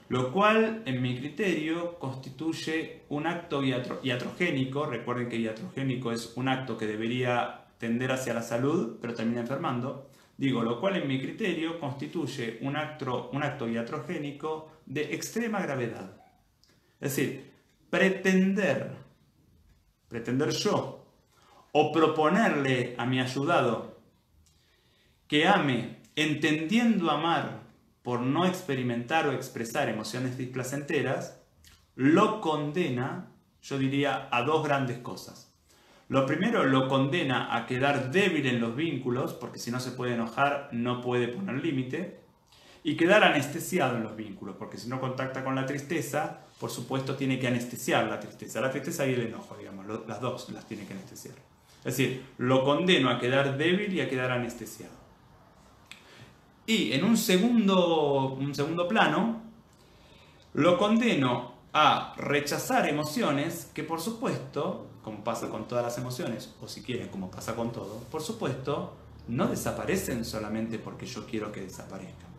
lo 0.09 0.31
cual, 0.31 0.85
en 0.87 1.03
mi 1.03 1.19
criterio, 1.19 1.99
constituye 1.99 3.03
un 3.09 3.27
acto 3.27 3.65
iatrogénico. 3.65 4.87
Recuerden 4.87 5.29
que 5.29 5.39
iatrogénico 5.39 6.13
es 6.13 6.35
un 6.37 6.47
acto 6.49 6.79
que 6.79 6.87
debería 6.87 7.65
tender 7.79 8.13
hacia 8.13 8.33
la 8.33 8.43
salud, 8.43 8.99
pero 9.01 9.13
termina 9.13 9.41
enfermando. 9.41 10.09
Digo, 10.37 10.63
lo 10.63 10.81
cual 10.81 10.99
en 10.99 11.09
mi 11.09 11.21
criterio 11.21 11.81
constituye 11.81 12.59
un 12.61 12.77
acto, 12.77 13.29
un 13.33 13.43
acto 13.43 13.69
iatrogénico 13.69 14.71
de 14.87 15.15
extrema 15.15 15.61
gravedad. 15.63 16.13
Es 17.01 17.17
decir, 17.17 17.51
pretender, 17.91 18.93
pretender 20.09 20.51
yo, 20.51 21.05
o 21.73 21.91
proponerle 21.91 22.95
a 22.97 23.05
mi 23.05 23.19
ayudado 23.19 23.92
que 25.33 25.49
ame 25.49 25.97
entendiendo 26.15 27.11
amar 27.11 27.63
por 28.03 28.21
no 28.21 28.45
experimentar 28.45 29.27
o 29.27 29.33
expresar 29.33 29.89
emociones 29.89 30.37
displacenteras, 30.37 31.41
lo 31.95 32.43
condena, 32.43 33.31
yo 33.63 33.79
diría, 33.79 34.29
a 34.31 34.43
dos 34.43 34.63
grandes 34.63 34.99
cosas. 34.99 35.51
Lo 36.11 36.27
primero, 36.27 36.65
lo 36.65 36.87
condena 36.87 37.57
a 37.57 37.65
quedar 37.65 38.11
débil 38.11 38.47
en 38.47 38.61
los 38.61 38.77
vínculos, 38.77 39.33
porque 39.33 39.59
si 39.59 39.71
no 39.71 39.81
se 39.81 39.93
puede 39.93 40.13
enojar, 40.13 40.69
no 40.71 41.01
puede 41.01 41.29
poner 41.29 41.65
límite, 41.65 42.21
y 42.85 42.99
quedar 42.99 43.25
anestesiado 43.25 43.97
en 43.97 44.03
los 44.03 44.15
vínculos, 44.15 44.57
porque 44.59 44.77
si 44.77 44.87
no 44.91 45.01
contacta 45.01 45.43
con 45.43 45.55
la 45.55 45.65
tristeza, 45.65 46.41
por 46.61 46.69
supuesto 46.69 47.17
tiene 47.17 47.39
que 47.39 47.49
anestesiar 47.49 48.05
la 48.05 48.21
tristeza. 48.21 48.61
La 48.61 48.71
tristeza 48.71 49.07
y 49.07 49.15
el 49.15 49.23
enojo, 49.23 49.57
digamos, 49.57 49.87
las 50.07 50.21
dos 50.21 50.51
las 50.51 50.67
tiene 50.69 50.85
que 50.85 50.93
anestesiar. 50.93 51.37
Es 51.87 51.97
decir, 51.97 52.23
lo 52.37 52.65
condeno 52.65 53.09
a 53.09 53.19
quedar 53.19 53.57
débil 53.57 53.95
y 53.95 54.03
a 54.03 54.11
quedar 54.11 54.31
anestesiado. 54.31 55.02
Y 56.67 56.93
en 56.93 57.05
un 57.05 57.17
segundo, 57.17 58.35
un 58.35 58.55
segundo 58.55 58.87
plano, 58.87 59.43
lo 60.55 60.79
condeno 60.79 61.53
a 61.73 62.15
rechazar 62.17 62.89
emociones 62.89 63.71
que 63.75 63.83
por 63.83 64.01
supuesto, 64.01 64.87
como 65.03 65.25
pasa 65.25 65.49
con 65.49 65.67
todas 65.67 65.85
las 65.85 65.99
emociones, 65.99 66.55
o 66.61 66.69
si 66.69 66.83
quieren, 66.83 67.09
como 67.09 67.31
pasa 67.31 67.57
con 67.57 67.73
todo, 67.73 67.99
por 68.11 68.23
supuesto, 68.23 68.95
no 69.29 69.47
desaparecen 69.47 70.25
solamente 70.25 70.79
porque 70.79 71.07
yo 71.07 71.27
quiero 71.27 71.51
que 71.51 71.63
desaparezcan. 71.63 72.31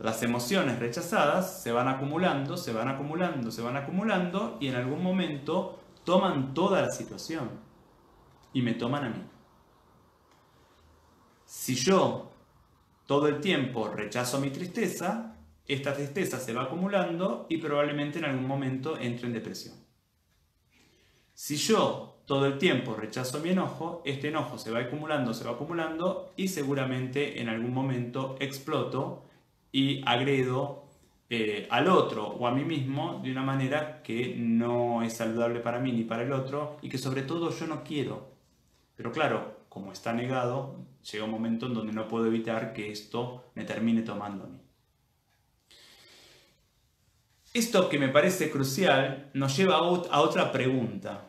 Las 0.00 0.22
emociones 0.22 0.80
rechazadas 0.80 1.62
se 1.62 1.70
van 1.70 1.88
acumulando, 1.88 2.56
se 2.56 2.72
van 2.72 2.88
acumulando, 2.88 3.50
se 3.50 3.62
van 3.62 3.76
acumulando 3.76 4.58
y 4.60 4.68
en 4.68 4.74
algún 4.74 5.02
momento 5.02 5.78
toman 6.04 6.52
toda 6.52 6.82
la 6.82 6.90
situación 6.90 7.48
y 8.52 8.62
me 8.62 8.74
toman 8.74 9.04
a 9.04 9.08
mí. 9.10 9.22
Si 11.46 11.76
yo 11.76 12.33
todo 13.06 13.28
el 13.28 13.40
tiempo 13.40 13.88
rechazo 13.88 14.40
mi 14.40 14.50
tristeza, 14.50 15.36
esta 15.66 15.94
tristeza 15.94 16.38
se 16.38 16.52
va 16.52 16.64
acumulando 16.64 17.46
y 17.48 17.58
probablemente 17.58 18.18
en 18.18 18.26
algún 18.26 18.46
momento 18.46 18.98
entro 18.98 19.26
en 19.26 19.32
depresión. 19.32 19.74
Si 21.34 21.56
yo 21.56 22.22
todo 22.26 22.46
el 22.46 22.58
tiempo 22.58 22.94
rechazo 22.94 23.40
mi 23.40 23.50
enojo, 23.50 24.02
este 24.04 24.28
enojo 24.28 24.56
se 24.56 24.70
va 24.70 24.80
acumulando, 24.80 25.34
se 25.34 25.44
va 25.44 25.52
acumulando 25.52 26.32
y 26.36 26.48
seguramente 26.48 27.40
en 27.40 27.48
algún 27.48 27.72
momento 27.72 28.36
exploto 28.40 29.24
y 29.72 30.02
agredo 30.06 30.84
eh, 31.28 31.66
al 31.70 31.88
otro 31.88 32.26
o 32.26 32.46
a 32.46 32.52
mí 32.52 32.64
mismo 32.64 33.20
de 33.22 33.30
una 33.30 33.42
manera 33.42 34.02
que 34.02 34.34
no 34.38 35.02
es 35.02 35.14
saludable 35.14 35.60
para 35.60 35.80
mí 35.80 35.92
ni 35.92 36.04
para 36.04 36.22
el 36.22 36.32
otro 36.32 36.78
y 36.80 36.88
que 36.88 36.98
sobre 36.98 37.22
todo 37.22 37.50
yo 37.50 37.66
no 37.66 37.82
quiero. 37.82 38.28
Pero 38.96 39.10
claro, 39.10 39.53
como 39.74 39.90
está 39.90 40.12
negado, 40.12 40.86
llega 41.10 41.24
un 41.24 41.32
momento 41.32 41.66
en 41.66 41.74
donde 41.74 41.92
no 41.92 42.06
puedo 42.06 42.26
evitar 42.26 42.72
que 42.72 42.92
esto 42.92 43.50
me 43.56 43.64
termine 43.64 44.02
tomando 44.02 44.46
mí. 44.46 44.60
Esto 47.52 47.88
que 47.88 47.98
me 47.98 48.08
parece 48.08 48.52
crucial 48.52 49.32
nos 49.34 49.56
lleva 49.56 49.78
a 49.78 50.20
otra 50.20 50.52
pregunta, 50.52 51.26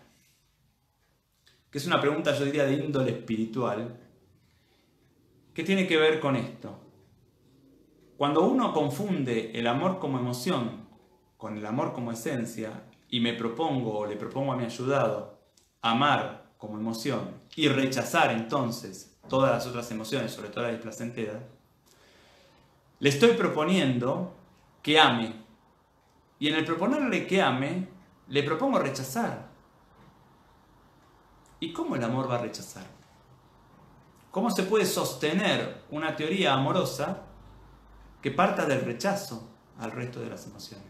que 1.71 1.79
es 1.79 1.87
una 1.87 1.99
pregunta 1.99 2.37
yo 2.37 2.45
diría 2.45 2.65
de 2.65 2.73
índole 2.73 3.11
espiritual, 3.13 3.99
que 5.55 5.63
tiene 5.63 5.87
que 5.87 5.97
ver 5.97 6.19
con 6.19 6.35
esto. 6.35 6.79
Cuando 8.15 8.41
uno 8.45 8.73
confunde 8.73 9.53
el 9.55 9.65
amor 9.65 9.97
como 9.97 10.19
emoción 10.19 10.85
con 11.37 11.57
el 11.57 11.65
amor 11.65 11.93
como 11.93 12.11
esencia 12.11 12.83
y 13.09 13.19
me 13.19 13.33
propongo 13.33 13.97
o 13.97 14.05
le 14.05 14.15
propongo 14.15 14.53
a 14.53 14.55
mi 14.55 14.65
ayudado 14.65 15.39
amar 15.81 16.44
como 16.57 16.77
emoción 16.77 17.31
y 17.55 17.67
rechazar 17.67 18.31
entonces 18.31 19.15
todas 19.27 19.51
las 19.51 19.65
otras 19.67 19.89
emociones, 19.91 20.31
sobre 20.31 20.49
todo 20.49 20.63
la 20.63 20.71
displacentera, 20.71 21.39
le 22.99 23.09
estoy 23.09 23.31
proponiendo 23.33 24.33
que 24.81 24.99
ame. 24.99 25.43
Y 26.39 26.49
en 26.49 26.55
el 26.55 26.65
proponerle 26.65 27.25
que 27.25 27.41
ame, 27.41 27.87
le 28.27 28.43
propongo 28.43 28.79
rechazar. 28.79 29.47
¿Y 31.59 31.73
cómo 31.73 31.95
el 31.95 32.03
amor 32.03 32.29
va 32.29 32.35
a 32.35 32.41
rechazar? 32.41 32.85
¿Cómo 34.31 34.51
se 34.51 34.63
puede 34.63 34.85
sostener 34.85 35.83
una 35.89 36.15
teoría 36.15 36.53
amorosa 36.53 37.23
que 38.21 38.31
parta 38.31 38.65
del 38.65 38.81
rechazo 38.81 39.49
al 39.79 39.91
resto 39.91 40.19
de 40.19 40.29
las 40.29 40.45
emociones? 40.45 40.85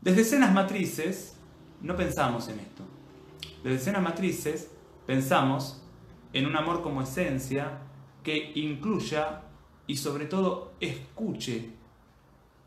Desde 0.00 0.22
escenas 0.22 0.52
matrices 0.52 1.36
no 1.82 1.96
pensamos 1.96 2.48
en 2.48 2.60
esto. 2.60 2.84
Desde 3.62 3.76
escenas 3.76 4.02
matrices 4.02 4.70
pensamos 5.06 5.82
en 6.32 6.46
un 6.46 6.56
amor 6.56 6.82
como 6.82 7.02
esencia 7.02 7.80
que 8.22 8.52
incluya 8.54 9.42
y 9.86 9.96
sobre 9.96 10.26
todo 10.26 10.74
escuche 10.80 11.70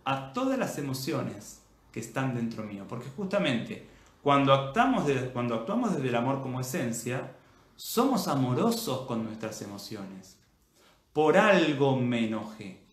a 0.03 0.33
todas 0.33 0.59
las 0.59 0.77
emociones 0.77 1.63
que 1.91 1.99
están 1.99 2.35
dentro 2.35 2.63
mío. 2.63 2.85
Porque 2.87 3.09
justamente 3.15 3.87
cuando 4.21 4.53
actuamos, 4.53 5.03
cuando 5.33 5.55
actuamos 5.55 5.93
desde 5.93 6.09
el 6.09 6.15
amor 6.15 6.41
como 6.41 6.59
esencia, 6.59 7.35
somos 7.75 8.27
amorosos 8.27 9.05
con 9.07 9.23
nuestras 9.23 9.61
emociones. 9.61 10.39
Por 11.13 11.37
algo 11.37 11.95
me 11.97 12.27
enojé. 12.27 12.85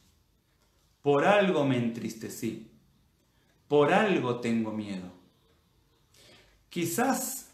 Por 1.02 1.24
algo 1.24 1.64
me 1.64 1.76
entristecí. 1.76 2.70
Por 3.66 3.92
algo 3.92 4.40
tengo 4.40 4.72
miedo. 4.72 5.21
Quizás 6.72 7.50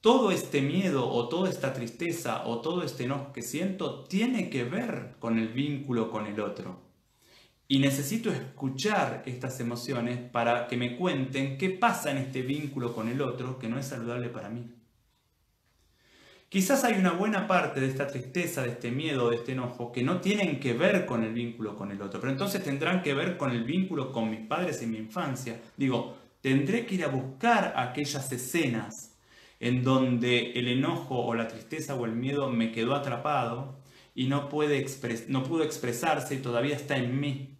todo 0.00 0.30
este 0.30 0.62
miedo 0.62 1.10
o 1.10 1.28
toda 1.28 1.50
esta 1.50 1.72
tristeza 1.72 2.46
o 2.46 2.60
todo 2.60 2.84
este 2.84 3.02
enojo 3.02 3.32
que 3.32 3.42
siento 3.42 4.04
tiene 4.04 4.48
que 4.48 4.62
ver 4.62 5.16
con 5.18 5.40
el 5.40 5.48
vínculo 5.48 6.08
con 6.08 6.28
el 6.28 6.38
otro. 6.38 6.80
Y 7.66 7.80
necesito 7.80 8.30
escuchar 8.30 9.24
estas 9.26 9.58
emociones 9.58 10.20
para 10.30 10.68
que 10.68 10.76
me 10.76 10.96
cuenten 10.96 11.58
qué 11.58 11.70
pasa 11.70 12.12
en 12.12 12.18
este 12.18 12.42
vínculo 12.42 12.94
con 12.94 13.08
el 13.08 13.20
otro 13.20 13.58
que 13.58 13.68
no 13.68 13.76
es 13.76 13.86
saludable 13.86 14.28
para 14.28 14.50
mí. 14.50 14.72
Quizás 16.48 16.84
hay 16.84 16.94
una 16.94 17.10
buena 17.10 17.48
parte 17.48 17.80
de 17.80 17.88
esta 17.88 18.06
tristeza, 18.06 18.62
de 18.62 18.70
este 18.70 18.92
miedo, 18.92 19.30
de 19.30 19.36
este 19.36 19.52
enojo, 19.52 19.90
que 19.90 20.04
no 20.04 20.20
tienen 20.20 20.60
que 20.60 20.74
ver 20.74 21.06
con 21.06 21.24
el 21.24 21.32
vínculo 21.32 21.74
con 21.74 21.90
el 21.90 22.00
otro, 22.02 22.20
pero 22.20 22.32
entonces 22.32 22.62
tendrán 22.62 23.02
que 23.02 23.14
ver 23.14 23.36
con 23.36 23.50
el 23.50 23.64
vínculo 23.64 24.12
con 24.12 24.30
mis 24.30 24.46
padres 24.46 24.80
en 24.80 24.92
mi 24.92 24.98
infancia. 24.98 25.60
Digo, 25.76 26.19
tendré 26.40 26.86
que 26.86 26.96
ir 26.96 27.04
a 27.04 27.08
buscar 27.08 27.74
aquellas 27.76 28.30
escenas 28.32 29.18
en 29.60 29.84
donde 29.84 30.52
el 30.52 30.68
enojo 30.68 31.18
o 31.18 31.34
la 31.34 31.48
tristeza 31.48 31.94
o 31.94 32.06
el 32.06 32.12
miedo 32.12 32.48
me 32.50 32.72
quedó 32.72 32.94
atrapado 32.94 33.78
y 34.14 34.26
no, 34.26 34.48
puede 34.48 34.86
no 35.28 35.42
pudo 35.44 35.62
expresarse 35.62 36.34
y 36.34 36.38
todavía 36.38 36.76
está 36.76 36.96
en 36.96 37.20
mí. 37.20 37.56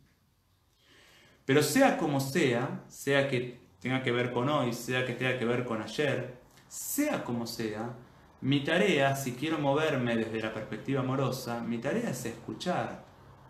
Pero 1.44 1.62
sea 1.62 1.98
como 1.98 2.20
sea, 2.20 2.84
sea 2.88 3.28
que 3.28 3.60
tenga 3.80 4.02
que 4.02 4.12
ver 4.12 4.32
con 4.32 4.48
hoy, 4.48 4.72
sea 4.72 5.04
que 5.04 5.14
tenga 5.14 5.38
que 5.38 5.44
ver 5.44 5.64
con 5.64 5.82
ayer, 5.82 6.38
sea 6.68 7.24
como 7.24 7.46
sea, 7.46 7.94
mi 8.40 8.64
tarea, 8.64 9.16
si 9.16 9.32
quiero 9.32 9.58
moverme 9.58 10.16
desde 10.16 10.40
la 10.40 10.54
perspectiva 10.54 11.00
amorosa, 11.00 11.60
mi 11.60 11.78
tarea 11.78 12.10
es 12.10 12.24
escuchar, 12.24 13.04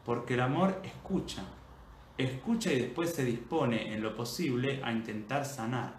porque 0.04 0.34
el 0.34 0.40
amor 0.40 0.80
escucha. 0.82 1.44
Escucha 2.20 2.70
y 2.72 2.80
después 2.80 3.14
se 3.14 3.24
dispone 3.24 3.94
en 3.94 4.02
lo 4.02 4.14
posible 4.14 4.82
a 4.84 4.92
intentar 4.92 5.46
sanar. 5.46 5.94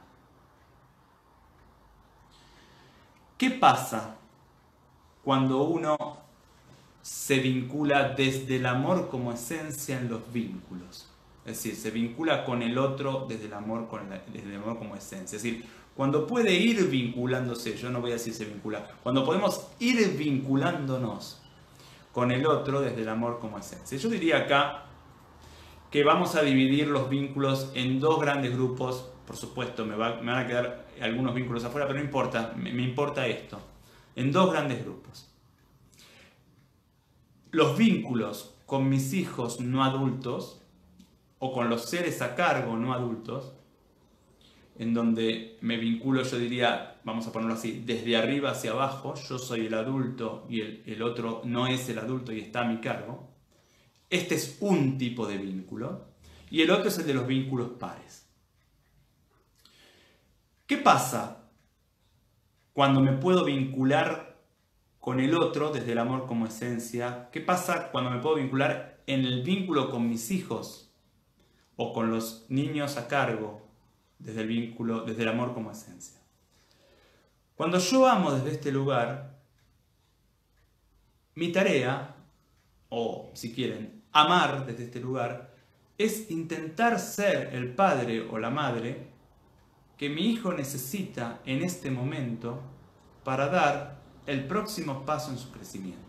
¿Qué 3.38 3.50
pasa 3.50 4.18
cuando 5.24 5.64
uno 5.64 5.98
se 7.02 7.40
vincula 7.40 8.10
desde 8.10 8.58
el 8.58 8.68
amor 8.68 9.10
como 9.10 9.32
esencia 9.32 9.98
en 9.98 10.10
los 10.10 10.32
vínculos? 10.32 11.10
Es 11.44 11.58
decir, 11.58 11.76
se 11.76 11.90
vincula 11.90 12.46
con 12.46 12.62
el 12.62 12.78
otro 12.78 13.26
desde 13.28 13.48
el 13.48 13.54
amor, 13.54 13.90
desde 14.32 14.50
el 14.50 14.62
amor 14.62 14.78
como 14.78 14.96
esencia. 14.96 15.38
Es 15.38 15.42
decir, 15.44 15.66
cuando 15.96 16.28
puede 16.28 16.54
ir 16.54 16.88
vinculándose, 16.88 17.76
yo 17.76 17.90
no 17.90 18.00
voy 18.00 18.12
a 18.12 18.14
decir 18.14 18.36
se 18.36 18.46
vincula, 18.46 18.88
cuando 19.02 19.26
podemos 19.26 19.68
ir 19.80 20.16
vinculándonos 20.16 21.42
con 22.12 22.32
el 22.32 22.46
otro 22.46 22.80
desde 22.80 23.02
el 23.02 23.10
amor 23.10 23.40
como 23.40 23.58
esencia. 23.58 23.98
Yo 23.98 24.08
diría 24.08 24.38
acá 24.38 24.86
que 25.92 26.04
vamos 26.04 26.36
a 26.36 26.42
dividir 26.42 26.88
los 26.88 27.10
vínculos 27.10 27.72
en 27.76 28.00
dos 28.00 28.20
grandes 28.20 28.54
grupos. 28.54 29.10
Por 29.28 29.38
supuesto, 29.38 29.86
me, 29.86 29.96
van 29.96 30.30
a 30.30 30.48
quedar 30.48 30.88
algunos 31.02 31.36
vínculos 31.36 31.64
afuera, 31.64 31.86
pero 31.86 32.00
no 32.00 32.06
importa, 32.06 32.54
me 32.58 32.84
importa 32.84 33.28
esto. 33.28 33.60
En 34.16 34.32
dos 34.32 34.52
grandes 34.52 34.84
grupos. 34.84 35.30
Los 37.52 37.78
vínculos 37.78 38.56
con 38.66 38.90
mis 38.90 39.14
hijos 39.14 39.60
no 39.60 39.84
adultos 39.84 40.62
o 41.40 41.52
con 41.52 41.70
los 41.70 41.86
seres 41.86 42.22
a 42.22 42.36
cargo 42.36 42.78
no 42.78 42.94
adultos 42.94 43.54
en 44.82 44.94
donde 44.94 45.58
me 45.62 45.78
vinculo, 45.78 46.24
yo 46.24 46.40
diría, 46.40 46.96
vamos 47.04 47.28
a 47.28 47.32
ponerlo 47.32 47.54
así, 47.54 47.84
desde 47.86 48.18
arriba 48.18 48.52
hacia 48.52 48.72
abajo, 48.72 49.14
yo 49.16 49.38
soy 49.38 49.68
el 49.68 49.74
adulto 49.74 50.46
y 50.50 50.62
el, 50.62 51.04
otro 51.04 51.42
no 51.46 51.68
es 51.68 51.88
el 51.90 52.00
adulto 52.00 52.32
y 52.32 52.40
está 52.40 52.62
a 52.62 52.66
mi 52.66 52.78
cargo. 52.80 53.31
Este 54.12 54.36
es 54.36 54.58
un 54.60 55.00
tipo 55.00 55.26
de 55.26 55.38
vínculo 55.38 56.06
y 56.52 56.62
el 56.62 56.70
otro 56.70 56.90
es 56.90 57.00
el 57.00 57.08
de 57.08 57.16
los 57.16 57.26
vínculos 57.26 57.72
pares. 57.80 58.28
¿Qué 60.68 60.78
pasa 60.78 61.46
cuando 62.74 63.02
me 63.02 63.14
puedo 63.14 63.44
vincular 63.44 64.38
con 65.00 65.20
el 65.20 65.34
otro 65.34 65.72
desde 65.72 65.94
el 65.94 65.98
amor 65.98 66.28
como 66.28 66.46
esencia? 66.46 67.30
¿Qué 67.32 67.42
pasa 67.42 67.90
cuando 67.92 68.12
me 68.12 68.20
puedo 68.20 68.36
vincular 68.36 69.02
en 69.08 69.26
el 69.26 69.42
vínculo 69.42 69.90
con 69.90 70.08
mis 70.08 70.30
hijos 70.30 70.92
o 71.76 71.94
con 71.94 72.12
los 72.12 72.46
niños 72.50 72.98
a 72.98 73.08
cargo 73.08 73.62
desde 74.20 74.42
el 74.42 74.48
vínculo, 74.48 75.02
desde 75.02 75.24
el 75.24 75.30
amor 75.30 75.54
como 75.54 75.72
esencia. 75.72 76.20
Cuando 77.56 77.80
yo 77.80 78.08
amo 78.08 78.32
desde 78.32 78.52
este 78.52 78.72
lugar, 78.72 79.40
mi 81.36 81.52
tarea, 81.52 82.16
o 82.90 83.32
si 83.34 83.54
quieren, 83.54 84.01
amar 84.12 84.66
desde 84.66 84.86
este 84.86 85.00
lugar, 85.00 85.54
es 85.98 86.32
intentar 86.32 87.00
ser 87.00 87.54
el 87.54 87.74
padre 87.74 88.28
o 88.30 88.38
la 88.38 88.50
madre 88.50 89.08
que 89.98 90.10
mi 90.10 90.32
hijo 90.32 90.52
necesita 90.54 91.40
en 91.46 91.62
este 91.62 91.92
momento 91.92 92.62
para 93.24 93.48
dar 93.48 94.02
el 94.26 94.46
próximo 94.48 95.06
paso 95.06 95.32
en 95.32 95.38
su 95.38 95.52
crecimiento. 95.52 96.00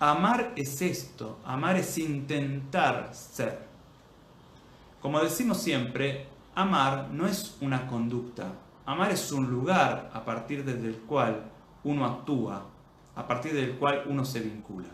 Amar 0.00 0.52
es 0.56 0.82
esto, 0.82 1.38
amar 1.44 1.76
es 1.76 1.96
intentar 1.98 3.14
ser. 3.14 3.66
Como 5.00 5.20
decimos 5.20 5.58
siempre, 5.58 6.26
Amar 6.54 7.08
no 7.10 7.26
es 7.26 7.56
una 7.62 7.86
conducta, 7.86 8.52
amar 8.84 9.10
es 9.10 9.32
un 9.32 9.50
lugar 9.50 10.10
a 10.12 10.22
partir 10.22 10.62
del 10.66 10.98
cual 10.98 11.50
uno 11.82 12.04
actúa, 12.04 12.66
a 13.16 13.26
partir 13.26 13.54
del 13.54 13.78
cual 13.78 14.02
uno 14.06 14.22
se 14.26 14.40
vincula. 14.40 14.88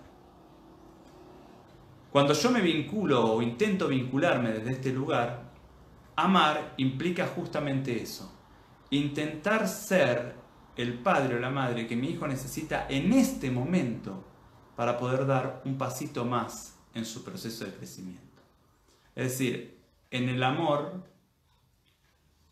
Cuando 2.19 2.35
yo 2.35 2.51
me 2.51 2.61
vinculo 2.61 3.35
o 3.35 3.41
intento 3.41 3.87
vincularme 3.87 4.51
desde 4.51 4.73
este 4.73 4.93
lugar, 4.93 5.53
amar 6.17 6.75
implica 6.79 7.29
justamente 7.29 8.03
eso, 8.03 8.29
intentar 8.91 9.69
ser 9.69 10.35
el 10.75 10.95
padre 10.95 11.37
o 11.37 11.39
la 11.39 11.51
madre 11.51 11.87
que 11.87 11.95
mi 11.95 12.09
hijo 12.09 12.27
necesita 12.27 12.89
en 12.89 13.13
este 13.13 13.53
momento 13.53 14.25
para 14.75 14.99
poder 14.99 15.27
dar 15.29 15.63
un 15.65 15.79
pasito 15.79 16.25
más 16.25 16.77
en 16.93 17.05
su 17.05 17.23
proceso 17.23 17.65
de 17.65 17.75
crecimiento. 17.75 18.43
Es 19.15 19.31
decir, 19.31 19.79
en 20.11 20.29
el 20.29 20.43
amor 20.43 21.05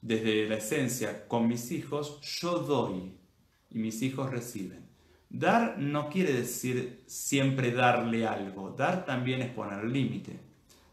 desde 0.00 0.48
la 0.48 0.58
esencia 0.58 1.26
con 1.26 1.48
mis 1.48 1.72
hijos, 1.72 2.20
yo 2.20 2.60
doy 2.60 3.16
y 3.72 3.78
mis 3.78 4.00
hijos 4.02 4.30
reciben. 4.30 4.85
Dar 5.28 5.78
no 5.78 6.08
quiere 6.08 6.32
decir 6.32 7.02
siempre 7.06 7.72
darle 7.72 8.26
algo, 8.26 8.70
dar 8.70 9.04
también 9.04 9.42
es 9.42 9.50
poner 9.50 9.84
límite, 9.84 10.38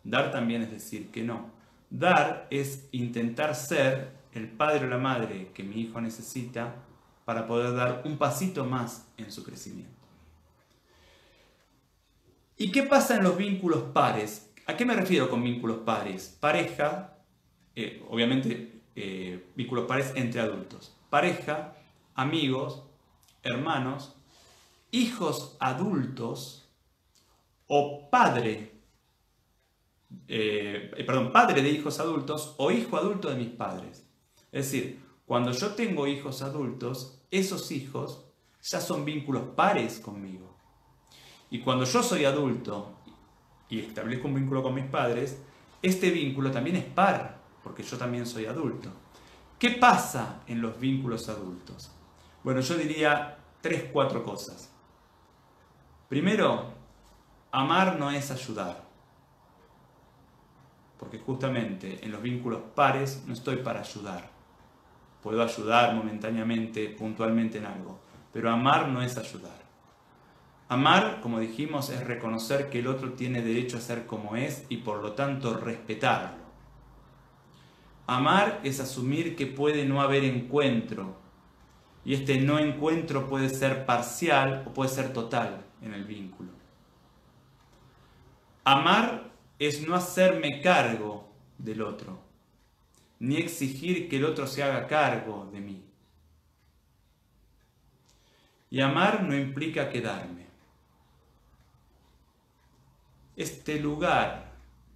dar 0.04 0.32
también 0.32 0.64
es 0.64 0.72
decir 0.72 1.10
que 1.12 1.24
no. 1.24 1.52
Dar 1.90 2.48
es 2.50 2.88
intentar 2.92 3.56
ser 3.56 4.12
el 4.34 4.50
padre 4.50 4.86
o 4.86 4.90
la 4.90 4.98
madre 4.98 5.52
que 5.54 5.64
mi 5.64 5.82
hijo 5.82 6.02
necesita 6.02 6.76
para 7.26 7.46
poder 7.48 7.76
dar 7.76 8.02
un 8.06 8.18
pasito 8.18 8.66
más 8.66 9.08
en 9.18 9.32
su 9.32 9.44
crecimiento. 9.44 9.92
¿Y 12.58 12.72
qué 12.72 12.84
pasa 12.84 13.16
en 13.16 13.24
los 13.24 13.38
vínculos 13.38 13.84
pares? 13.94 14.52
¿A 14.66 14.76
qué 14.76 14.86
me 14.86 14.96
refiero 14.96 15.30
con 15.30 15.44
vínculos 15.44 15.80
pares? 15.80 16.38
Pareja, 16.40 17.18
eh, 17.76 18.04
obviamente 18.10 18.82
eh, 18.96 19.48
vínculos 19.56 19.86
pares 19.86 20.14
entre 20.16 20.42
adultos. 20.42 20.96
Pareja, 21.10 21.76
amigos, 22.16 22.84
hermanos, 23.42 24.16
hijos 24.94 25.58
adultos 25.60 26.70
o 27.66 28.10
padre, 28.12 28.80
eh, 30.28 30.92
perdón, 31.06 31.32
padre 31.32 31.64
de 31.64 31.70
hijos 31.70 32.00
adultos 32.00 32.54
o 32.58 32.70
hijo 32.70 32.96
adulto 32.96 33.28
de 33.30 33.36
mis 33.36 33.50
padres. 33.50 34.08
Es 34.52 34.66
decir, 34.66 35.02
cuando 35.26 35.52
yo 35.52 35.74
tengo 35.74 36.06
hijos 36.06 36.44
adultos, 36.44 37.24
esos 37.32 37.72
hijos 37.72 38.26
ya 38.62 38.80
son 38.80 39.04
vínculos 39.04 39.44
pares 39.56 40.00
conmigo. 40.00 40.56
Y 41.50 41.60
cuando 41.62 41.86
yo 41.86 42.04
soy 42.04 42.26
adulto 42.26 42.94
y 43.70 43.80
establezco 43.80 44.28
un 44.28 44.36
vínculo 44.36 44.62
con 44.62 44.76
mis 44.76 44.86
padres, 44.86 45.40
este 45.82 46.12
vínculo 46.12 46.52
también 46.52 46.76
es 46.76 46.86
par, 46.86 47.40
porque 47.64 47.82
yo 47.82 47.98
también 47.98 48.28
soy 48.28 48.46
adulto. 48.46 48.90
¿Qué 49.58 49.72
pasa 49.72 50.44
en 50.46 50.62
los 50.62 50.80
vínculos 50.80 51.30
adultos? 51.30 51.90
Bueno, 52.44 52.62
yo 52.62 52.78
diría 52.78 53.40
tres, 53.60 53.86
cuatro 53.92 54.24
cosas. 54.24 54.73
Primero, 56.14 56.66
amar 57.52 57.98
no 57.98 58.12
es 58.12 58.30
ayudar. 58.30 58.84
Porque 61.00 61.18
justamente 61.18 62.06
en 62.06 62.12
los 62.12 62.22
vínculos 62.22 62.62
pares 62.76 63.24
no 63.26 63.34
estoy 63.34 63.56
para 63.56 63.80
ayudar. 63.80 64.30
Puedo 65.24 65.42
ayudar 65.42 65.96
momentáneamente, 65.96 66.90
puntualmente 66.90 67.58
en 67.58 67.66
algo. 67.66 68.00
Pero 68.32 68.52
amar 68.52 68.90
no 68.90 69.02
es 69.02 69.18
ayudar. 69.18 69.58
Amar, 70.70 71.20
como 71.20 71.40
dijimos, 71.40 71.90
es 71.90 72.06
reconocer 72.06 72.70
que 72.70 72.82
el 72.82 72.90
otro 72.90 73.14
tiene 73.14 73.42
derecho 73.42 73.78
a 73.78 73.82
ser 73.82 74.06
como 74.06 74.36
es 74.36 74.68
y 74.70 74.78
por 74.78 75.02
lo 75.02 75.14
tanto 75.14 75.58
respetarlo. 75.58 76.44
Amar 78.06 78.60
es 78.64 78.80
asumir 78.80 79.36
que 79.36 79.48
puede 79.48 79.84
no 79.86 80.00
haber 80.00 80.26
encuentro 80.26 81.16
y 82.06 82.14
este 82.14 82.40
no 82.40 82.60
encuentro 82.60 83.28
puede 83.28 83.50
ser 83.50 83.88
parcial 83.88 84.66
o 84.68 84.74
puede 84.76 84.92
ser 84.92 85.12
total 85.12 85.73
en 85.84 85.94
el 85.94 86.06
vínculo. 86.06 86.52
Amar 88.64 89.32
es 89.60 89.86
no 89.86 89.96
hacerme 89.96 90.62
cargo 90.62 91.30
del 91.58 91.82
otro, 91.82 92.20
ni 93.20 93.36
exigir 93.36 94.10
que 94.10 94.18
el 94.18 94.26
otro 94.26 94.48
se 94.48 94.64
haga 94.64 94.88
cargo 94.88 95.50
de 95.52 95.60
mí. 95.60 95.84
Y 98.70 98.82
amar 98.82 99.24
no 99.24 99.36
implica 99.36 99.90
quedarme. 99.90 100.48
Este 103.36 103.80
lugar 103.80 104.54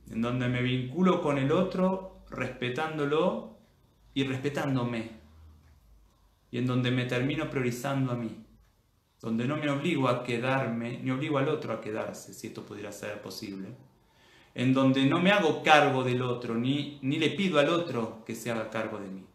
en 0.09 0.21
donde 0.21 0.47
me 0.47 0.61
vinculo 0.61 1.21
con 1.21 1.37
el 1.37 1.51
otro, 1.51 2.21
respetándolo 2.29 3.57
y 4.13 4.23
respetándome. 4.23 5.11
Y 6.49 6.59
en 6.59 6.65
donde 6.65 6.91
me 6.91 7.05
termino 7.05 7.49
priorizando 7.49 8.13
a 8.13 8.15
mí 8.15 8.46
donde 9.21 9.47
no 9.47 9.57
me 9.57 9.69
obligo 9.69 10.07
a 10.07 10.23
quedarme, 10.23 10.99
ni 10.99 11.11
obligo 11.11 11.37
al 11.37 11.49
otro 11.49 11.73
a 11.73 11.81
quedarse, 11.81 12.33
si 12.33 12.47
esto 12.47 12.63
pudiera 12.63 12.91
ser 12.91 13.21
posible, 13.21 13.69
en 14.53 14.73
donde 14.73 15.05
no 15.05 15.19
me 15.19 15.31
hago 15.31 15.63
cargo 15.63 16.03
del 16.03 16.21
otro, 16.21 16.55
ni, 16.55 16.99
ni 17.01 17.17
le 17.17 17.31
pido 17.31 17.59
al 17.59 17.69
otro 17.69 18.23
que 18.25 18.35
se 18.35 18.51
haga 18.51 18.69
cargo 18.69 18.99
de 18.99 19.07
mí. 19.07 19.25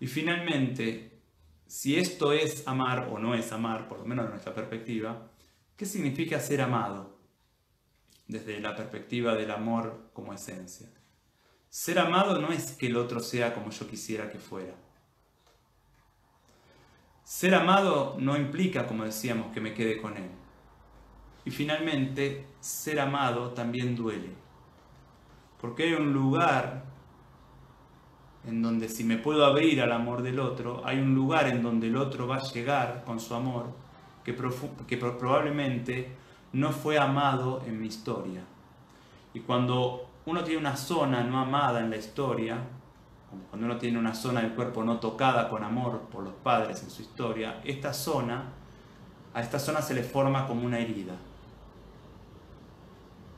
Y 0.00 0.06
finalmente, 0.06 1.20
si 1.66 1.98
esto 1.98 2.32
es 2.32 2.66
amar 2.68 3.08
o 3.10 3.18
no 3.18 3.34
es 3.34 3.50
amar, 3.52 3.88
por 3.88 3.98
lo 3.98 4.04
menos 4.04 4.26
de 4.26 4.30
nuestra 4.30 4.54
perspectiva, 4.54 5.30
¿qué 5.76 5.86
significa 5.86 6.40
ser 6.40 6.60
amado 6.60 7.18
desde 8.26 8.60
la 8.60 8.76
perspectiva 8.76 9.34
del 9.34 9.50
amor 9.50 10.10
como 10.12 10.32
esencia? 10.32 10.88
Ser 11.68 11.98
amado 11.98 12.40
no 12.40 12.52
es 12.52 12.72
que 12.72 12.86
el 12.86 12.96
otro 12.96 13.20
sea 13.20 13.54
como 13.54 13.70
yo 13.70 13.86
quisiera 13.88 14.30
que 14.30 14.38
fuera 14.38 14.74
ser 17.28 17.54
amado 17.54 18.16
no 18.18 18.38
implica, 18.38 18.86
como 18.86 19.04
decíamos, 19.04 19.52
que 19.52 19.60
me 19.60 19.74
quede 19.74 20.00
con 20.00 20.16
él. 20.16 20.30
Y 21.44 21.50
finalmente, 21.50 22.46
ser 22.58 22.98
amado 22.98 23.50
también 23.50 23.94
duele. 23.94 24.30
Porque 25.60 25.82
hay 25.82 25.92
un 25.92 26.14
lugar 26.14 26.84
en 28.46 28.62
donde 28.62 28.88
si 28.88 29.04
me 29.04 29.18
puedo 29.18 29.44
abrir 29.44 29.82
al 29.82 29.92
amor 29.92 30.22
del 30.22 30.40
otro, 30.40 30.80
hay 30.86 31.00
un 31.00 31.14
lugar 31.14 31.48
en 31.48 31.62
donde 31.62 31.88
el 31.88 31.98
otro 31.98 32.26
va 32.26 32.36
a 32.36 32.42
llegar 32.42 33.04
con 33.04 33.20
su 33.20 33.34
amor 33.34 33.66
que, 34.24 34.34
que 34.86 34.96
probablemente 34.96 36.08
no 36.54 36.72
fue 36.72 36.96
amado 36.96 37.62
en 37.66 37.78
mi 37.78 37.88
historia. 37.88 38.40
Y 39.34 39.40
cuando 39.40 40.08
uno 40.24 40.44
tiene 40.44 40.60
una 40.60 40.78
zona 40.78 41.22
no 41.24 41.38
amada 41.38 41.80
en 41.80 41.90
la 41.90 41.98
historia, 41.98 42.56
cuando 43.50 43.66
uno 43.66 43.78
tiene 43.78 43.98
una 43.98 44.14
zona 44.14 44.40
del 44.40 44.54
cuerpo 44.54 44.82
no 44.82 44.98
tocada 45.00 45.48
con 45.48 45.62
amor 45.62 46.02
por 46.10 46.24
los 46.24 46.34
padres 46.34 46.82
en 46.82 46.90
su 46.90 47.02
historia, 47.02 47.60
esta 47.64 47.92
zona, 47.92 48.52
a 49.34 49.40
esta 49.40 49.58
zona 49.58 49.82
se 49.82 49.94
le 49.94 50.02
forma 50.02 50.46
como 50.46 50.64
una 50.64 50.78
herida. 50.78 51.14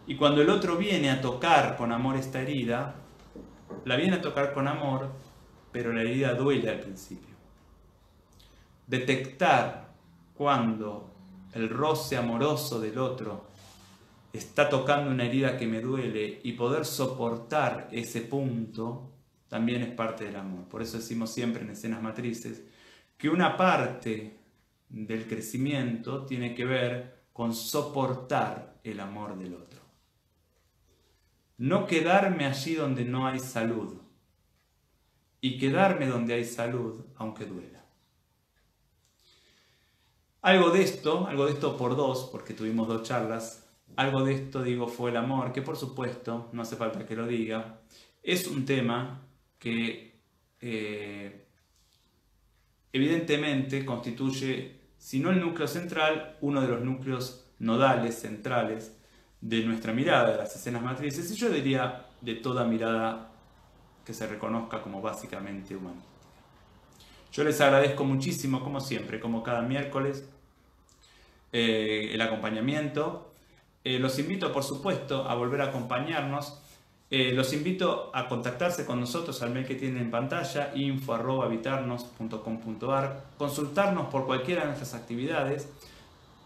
Y 0.06 0.16
cuando 0.16 0.42
el 0.42 0.50
otro 0.50 0.76
viene 0.76 1.10
a 1.10 1.20
tocar 1.20 1.76
con 1.76 1.92
amor 1.92 2.16
esta 2.16 2.40
herida, 2.40 2.94
la 3.84 3.96
viene 3.96 4.16
a 4.16 4.22
tocar 4.22 4.52
con 4.52 4.68
amor, 4.68 5.10
pero 5.72 5.92
la 5.92 6.02
herida 6.02 6.34
duele 6.34 6.70
al 6.70 6.80
principio. 6.80 7.34
Detectar 8.86 9.90
cuando 10.36 11.10
el 11.52 11.68
roce 11.68 12.16
amoroso 12.16 12.80
del 12.80 12.98
otro 12.98 13.44
está 14.32 14.68
tocando 14.68 15.10
una 15.10 15.24
herida 15.24 15.56
que 15.56 15.66
me 15.66 15.80
duele 15.80 16.40
y 16.42 16.52
poder 16.52 16.84
soportar 16.84 17.88
ese 17.92 18.20
punto 18.20 19.10
también 19.50 19.82
es 19.82 19.92
parte 19.92 20.24
del 20.24 20.36
amor. 20.36 20.68
Por 20.68 20.80
eso 20.80 20.96
decimos 20.96 21.30
siempre 21.30 21.62
en 21.62 21.70
escenas 21.70 22.00
matrices 22.00 22.62
que 23.18 23.28
una 23.28 23.56
parte 23.56 24.38
del 24.88 25.26
crecimiento 25.26 26.24
tiene 26.24 26.54
que 26.54 26.64
ver 26.64 27.24
con 27.32 27.52
soportar 27.52 28.78
el 28.84 29.00
amor 29.00 29.36
del 29.36 29.54
otro. 29.54 29.80
No 31.58 31.86
quedarme 31.86 32.46
allí 32.46 32.74
donde 32.74 33.04
no 33.04 33.26
hay 33.26 33.40
salud 33.40 34.00
y 35.40 35.58
quedarme 35.58 36.06
donde 36.06 36.34
hay 36.34 36.44
salud 36.44 37.04
aunque 37.16 37.44
duela. 37.44 37.84
Algo 40.42 40.70
de 40.70 40.82
esto, 40.82 41.26
algo 41.26 41.46
de 41.46 41.52
esto 41.52 41.76
por 41.76 41.96
dos, 41.96 42.28
porque 42.30 42.54
tuvimos 42.54 42.86
dos 42.86 43.02
charlas, 43.02 43.68
algo 43.96 44.22
de 44.22 44.34
esto 44.34 44.62
digo 44.62 44.86
fue 44.86 45.10
el 45.10 45.16
amor, 45.16 45.52
que 45.52 45.60
por 45.60 45.76
supuesto, 45.76 46.48
no 46.52 46.62
hace 46.62 46.76
falta 46.76 47.04
que 47.04 47.16
lo 47.16 47.26
diga, 47.26 47.80
es 48.22 48.46
un 48.46 48.64
tema 48.64 49.26
que 49.60 50.18
eh, 50.60 51.46
evidentemente 52.92 53.84
constituye, 53.84 54.80
si 54.98 55.20
no 55.20 55.30
el 55.30 55.40
núcleo 55.40 55.68
central, 55.68 56.36
uno 56.40 56.60
de 56.60 56.68
los 56.68 56.80
núcleos 56.80 57.46
nodales, 57.60 58.18
centrales 58.18 58.96
de 59.40 59.62
nuestra 59.62 59.92
mirada 59.92 60.32
de 60.32 60.38
las 60.38 60.56
escenas 60.56 60.82
matrices, 60.82 61.30
y 61.30 61.36
yo 61.36 61.50
diría 61.50 62.06
de 62.20 62.34
toda 62.34 62.64
mirada 62.64 63.30
que 64.04 64.12
se 64.12 64.26
reconozca 64.26 64.82
como 64.82 65.00
básicamente 65.00 65.76
humanística. 65.76 66.10
Yo 67.32 67.44
les 67.44 67.60
agradezco 67.60 68.04
muchísimo, 68.04 68.64
como 68.64 68.80
siempre, 68.80 69.20
como 69.20 69.42
cada 69.42 69.62
miércoles, 69.62 70.28
eh, 71.52 72.10
el 72.12 72.20
acompañamiento. 72.22 73.34
Eh, 73.84 73.98
los 73.98 74.18
invito, 74.18 74.52
por 74.52 74.64
supuesto, 74.64 75.28
a 75.28 75.34
volver 75.34 75.60
a 75.60 75.66
acompañarnos 75.66 76.60
eh, 77.10 77.32
los 77.32 77.52
invito 77.52 78.12
a 78.14 78.28
contactarse 78.28 78.86
con 78.86 79.00
nosotros 79.00 79.42
al 79.42 79.50
mail 79.50 79.66
que 79.66 79.74
tienen 79.74 80.00
en 80.00 80.12
pantalla, 80.12 80.70
info.habitarnos.com.ar, 80.76 83.24
consultarnos 83.36 84.06
por 84.06 84.26
cualquiera 84.26 84.60
de 84.60 84.68
nuestras 84.68 84.94
actividades. 84.94 85.68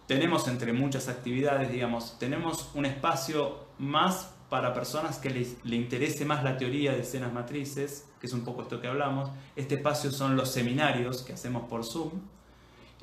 Tenemos 0.07 0.49
entre 0.49 0.73
muchas 0.73 1.09
actividades, 1.09 1.71
digamos, 1.71 2.19
tenemos 2.19 2.71
un 2.75 2.87
espacio 2.87 3.59
más 3.79 4.31
para 4.49 4.73
personas 4.73 5.19
que 5.19 5.29
les, 5.29 5.63
le 5.65 5.77
interese 5.77 6.25
más 6.25 6.43
la 6.43 6.57
teoría 6.57 6.93
de 6.93 7.01
escenas 7.01 7.31
matrices, 7.33 8.09
que 8.19 8.27
es 8.27 8.33
un 8.33 8.43
poco 8.43 8.63
esto 8.63 8.81
que 8.81 8.89
hablamos. 8.89 9.31
Este 9.57 9.75
espacio 9.75 10.11
son 10.11 10.35
los 10.35 10.51
seminarios 10.51 11.21
que 11.23 11.35
hacemos 11.35 11.69
por 11.69 11.85
Zoom 11.85 12.23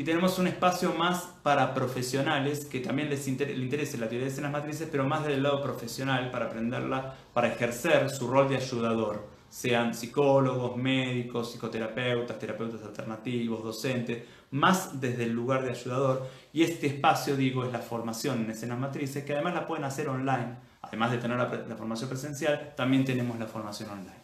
y 0.02 0.04
tenemos 0.04 0.40
un 0.40 0.48
espacio 0.48 0.96
más 0.96 1.30
para 1.44 1.76
profesionales 1.76 2.66
que 2.66 2.80
también 2.80 3.08
les 3.08 3.28
interese 3.28 4.00
la 4.00 4.10
teoría 4.10 4.26
de 4.26 4.32
escenas 4.32 4.52
matrices, 4.52 4.90
pero 4.92 5.04
más 5.04 5.24
del 5.28 5.44
lado 5.44 5.62
profesional 5.62 6.32
para 6.32 6.48
aprenderla, 6.48 7.14
para 7.36 7.50
ejercer 7.50 8.10
su 8.10 8.28
rol 8.28 8.50
de 8.50 8.56
ayudador, 8.56 9.28
sean 9.48 9.94
psicólogos, 9.94 10.76
médicos, 10.76 11.52
psicoterapeutas, 11.52 12.40
terapeutas 12.40 12.82
alternativos, 12.82 13.64
docentes, 13.64 14.24
más 14.50 15.00
desde 15.00 15.26
el 15.26 15.34
lugar 15.34 15.64
de 15.64 15.70
ayudador. 15.70 16.28
Y 16.52 16.64
este 16.64 16.88
espacio, 16.88 17.38
digo, 17.38 17.64
es 17.64 17.72
la 17.72 17.78
formación 17.78 18.42
en 18.42 18.50
escenas 18.50 18.80
matrices, 18.80 19.24
que 19.24 19.34
además 19.34 19.54
la 19.54 19.68
pueden 19.68 19.84
hacer 19.84 20.10
online. 20.10 20.56
Además 20.82 21.12
de 21.12 21.20
tener 21.20 21.38
la, 21.38 21.48
la 21.48 21.76
formación 21.76 22.10
presencial, 22.10 22.74
también 22.76 23.06
tenemos 23.06 23.38
la 23.38 23.46
formación 23.46 23.92
online. 23.92 24.18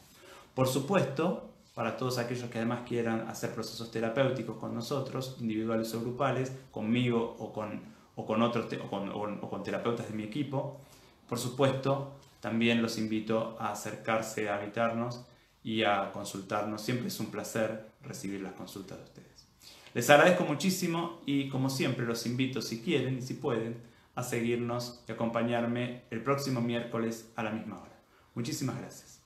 Por 0.56 0.68
supuesto, 0.68 1.52
para 1.78 1.96
todos 1.96 2.18
aquellos 2.18 2.50
que 2.50 2.58
además 2.58 2.80
quieran 2.88 3.30
hacer 3.30 3.54
procesos 3.54 3.92
terapéuticos 3.92 4.58
con 4.58 4.74
nosotros, 4.74 5.38
individuales 5.40 5.94
o 5.94 6.02
grupales, 6.02 6.52
conmigo 6.72 7.36
o 7.38 7.54
con, 7.54 7.84
o 8.16 8.26
con 8.26 8.42
otros 8.42 8.66
o 8.84 9.48
con, 9.48 9.64
terapeutas 9.64 10.10
de 10.10 10.16
mi 10.16 10.24
equipo. 10.24 10.82
Por 11.30 11.38
supuesto, 11.38 12.16
también 12.40 12.82
los 12.82 12.98
invito 12.98 13.56
a 13.60 13.74
acercarse 13.74 14.50
a 14.50 14.56
habitarnos 14.56 15.24
y 15.64 15.84
a 15.84 16.12
consultarnos. 16.12 16.82
Siempre 16.82 17.10
es 17.10 17.20
un 17.20 17.28
placer 17.28 17.92
recibir 18.02 18.42
las 18.42 18.54
consultas 18.54 18.98
de 18.98 19.04
ustedes. 19.04 19.48
Les 19.94 20.10
agradezco 20.10 20.46
muchísimo 20.46 21.22
y 21.28 21.48
como 21.48 21.70
siempre 21.70 22.08
los 22.08 22.26
invito, 22.26 22.60
si 22.64 22.82
quieren 22.82 23.20
y 23.20 23.22
si 23.22 23.36
pueden, 23.36 23.84
a 24.16 24.24
seguirnos 24.24 25.04
y 25.08 25.12
acompañarme 25.12 26.06
el 26.10 26.24
próximo 26.24 26.60
miércoles 26.60 27.30
a 27.36 27.44
la 27.44 27.52
misma 27.52 27.80
hora. 27.80 28.00
Muchísimas 28.34 28.80
gracias. 28.80 29.17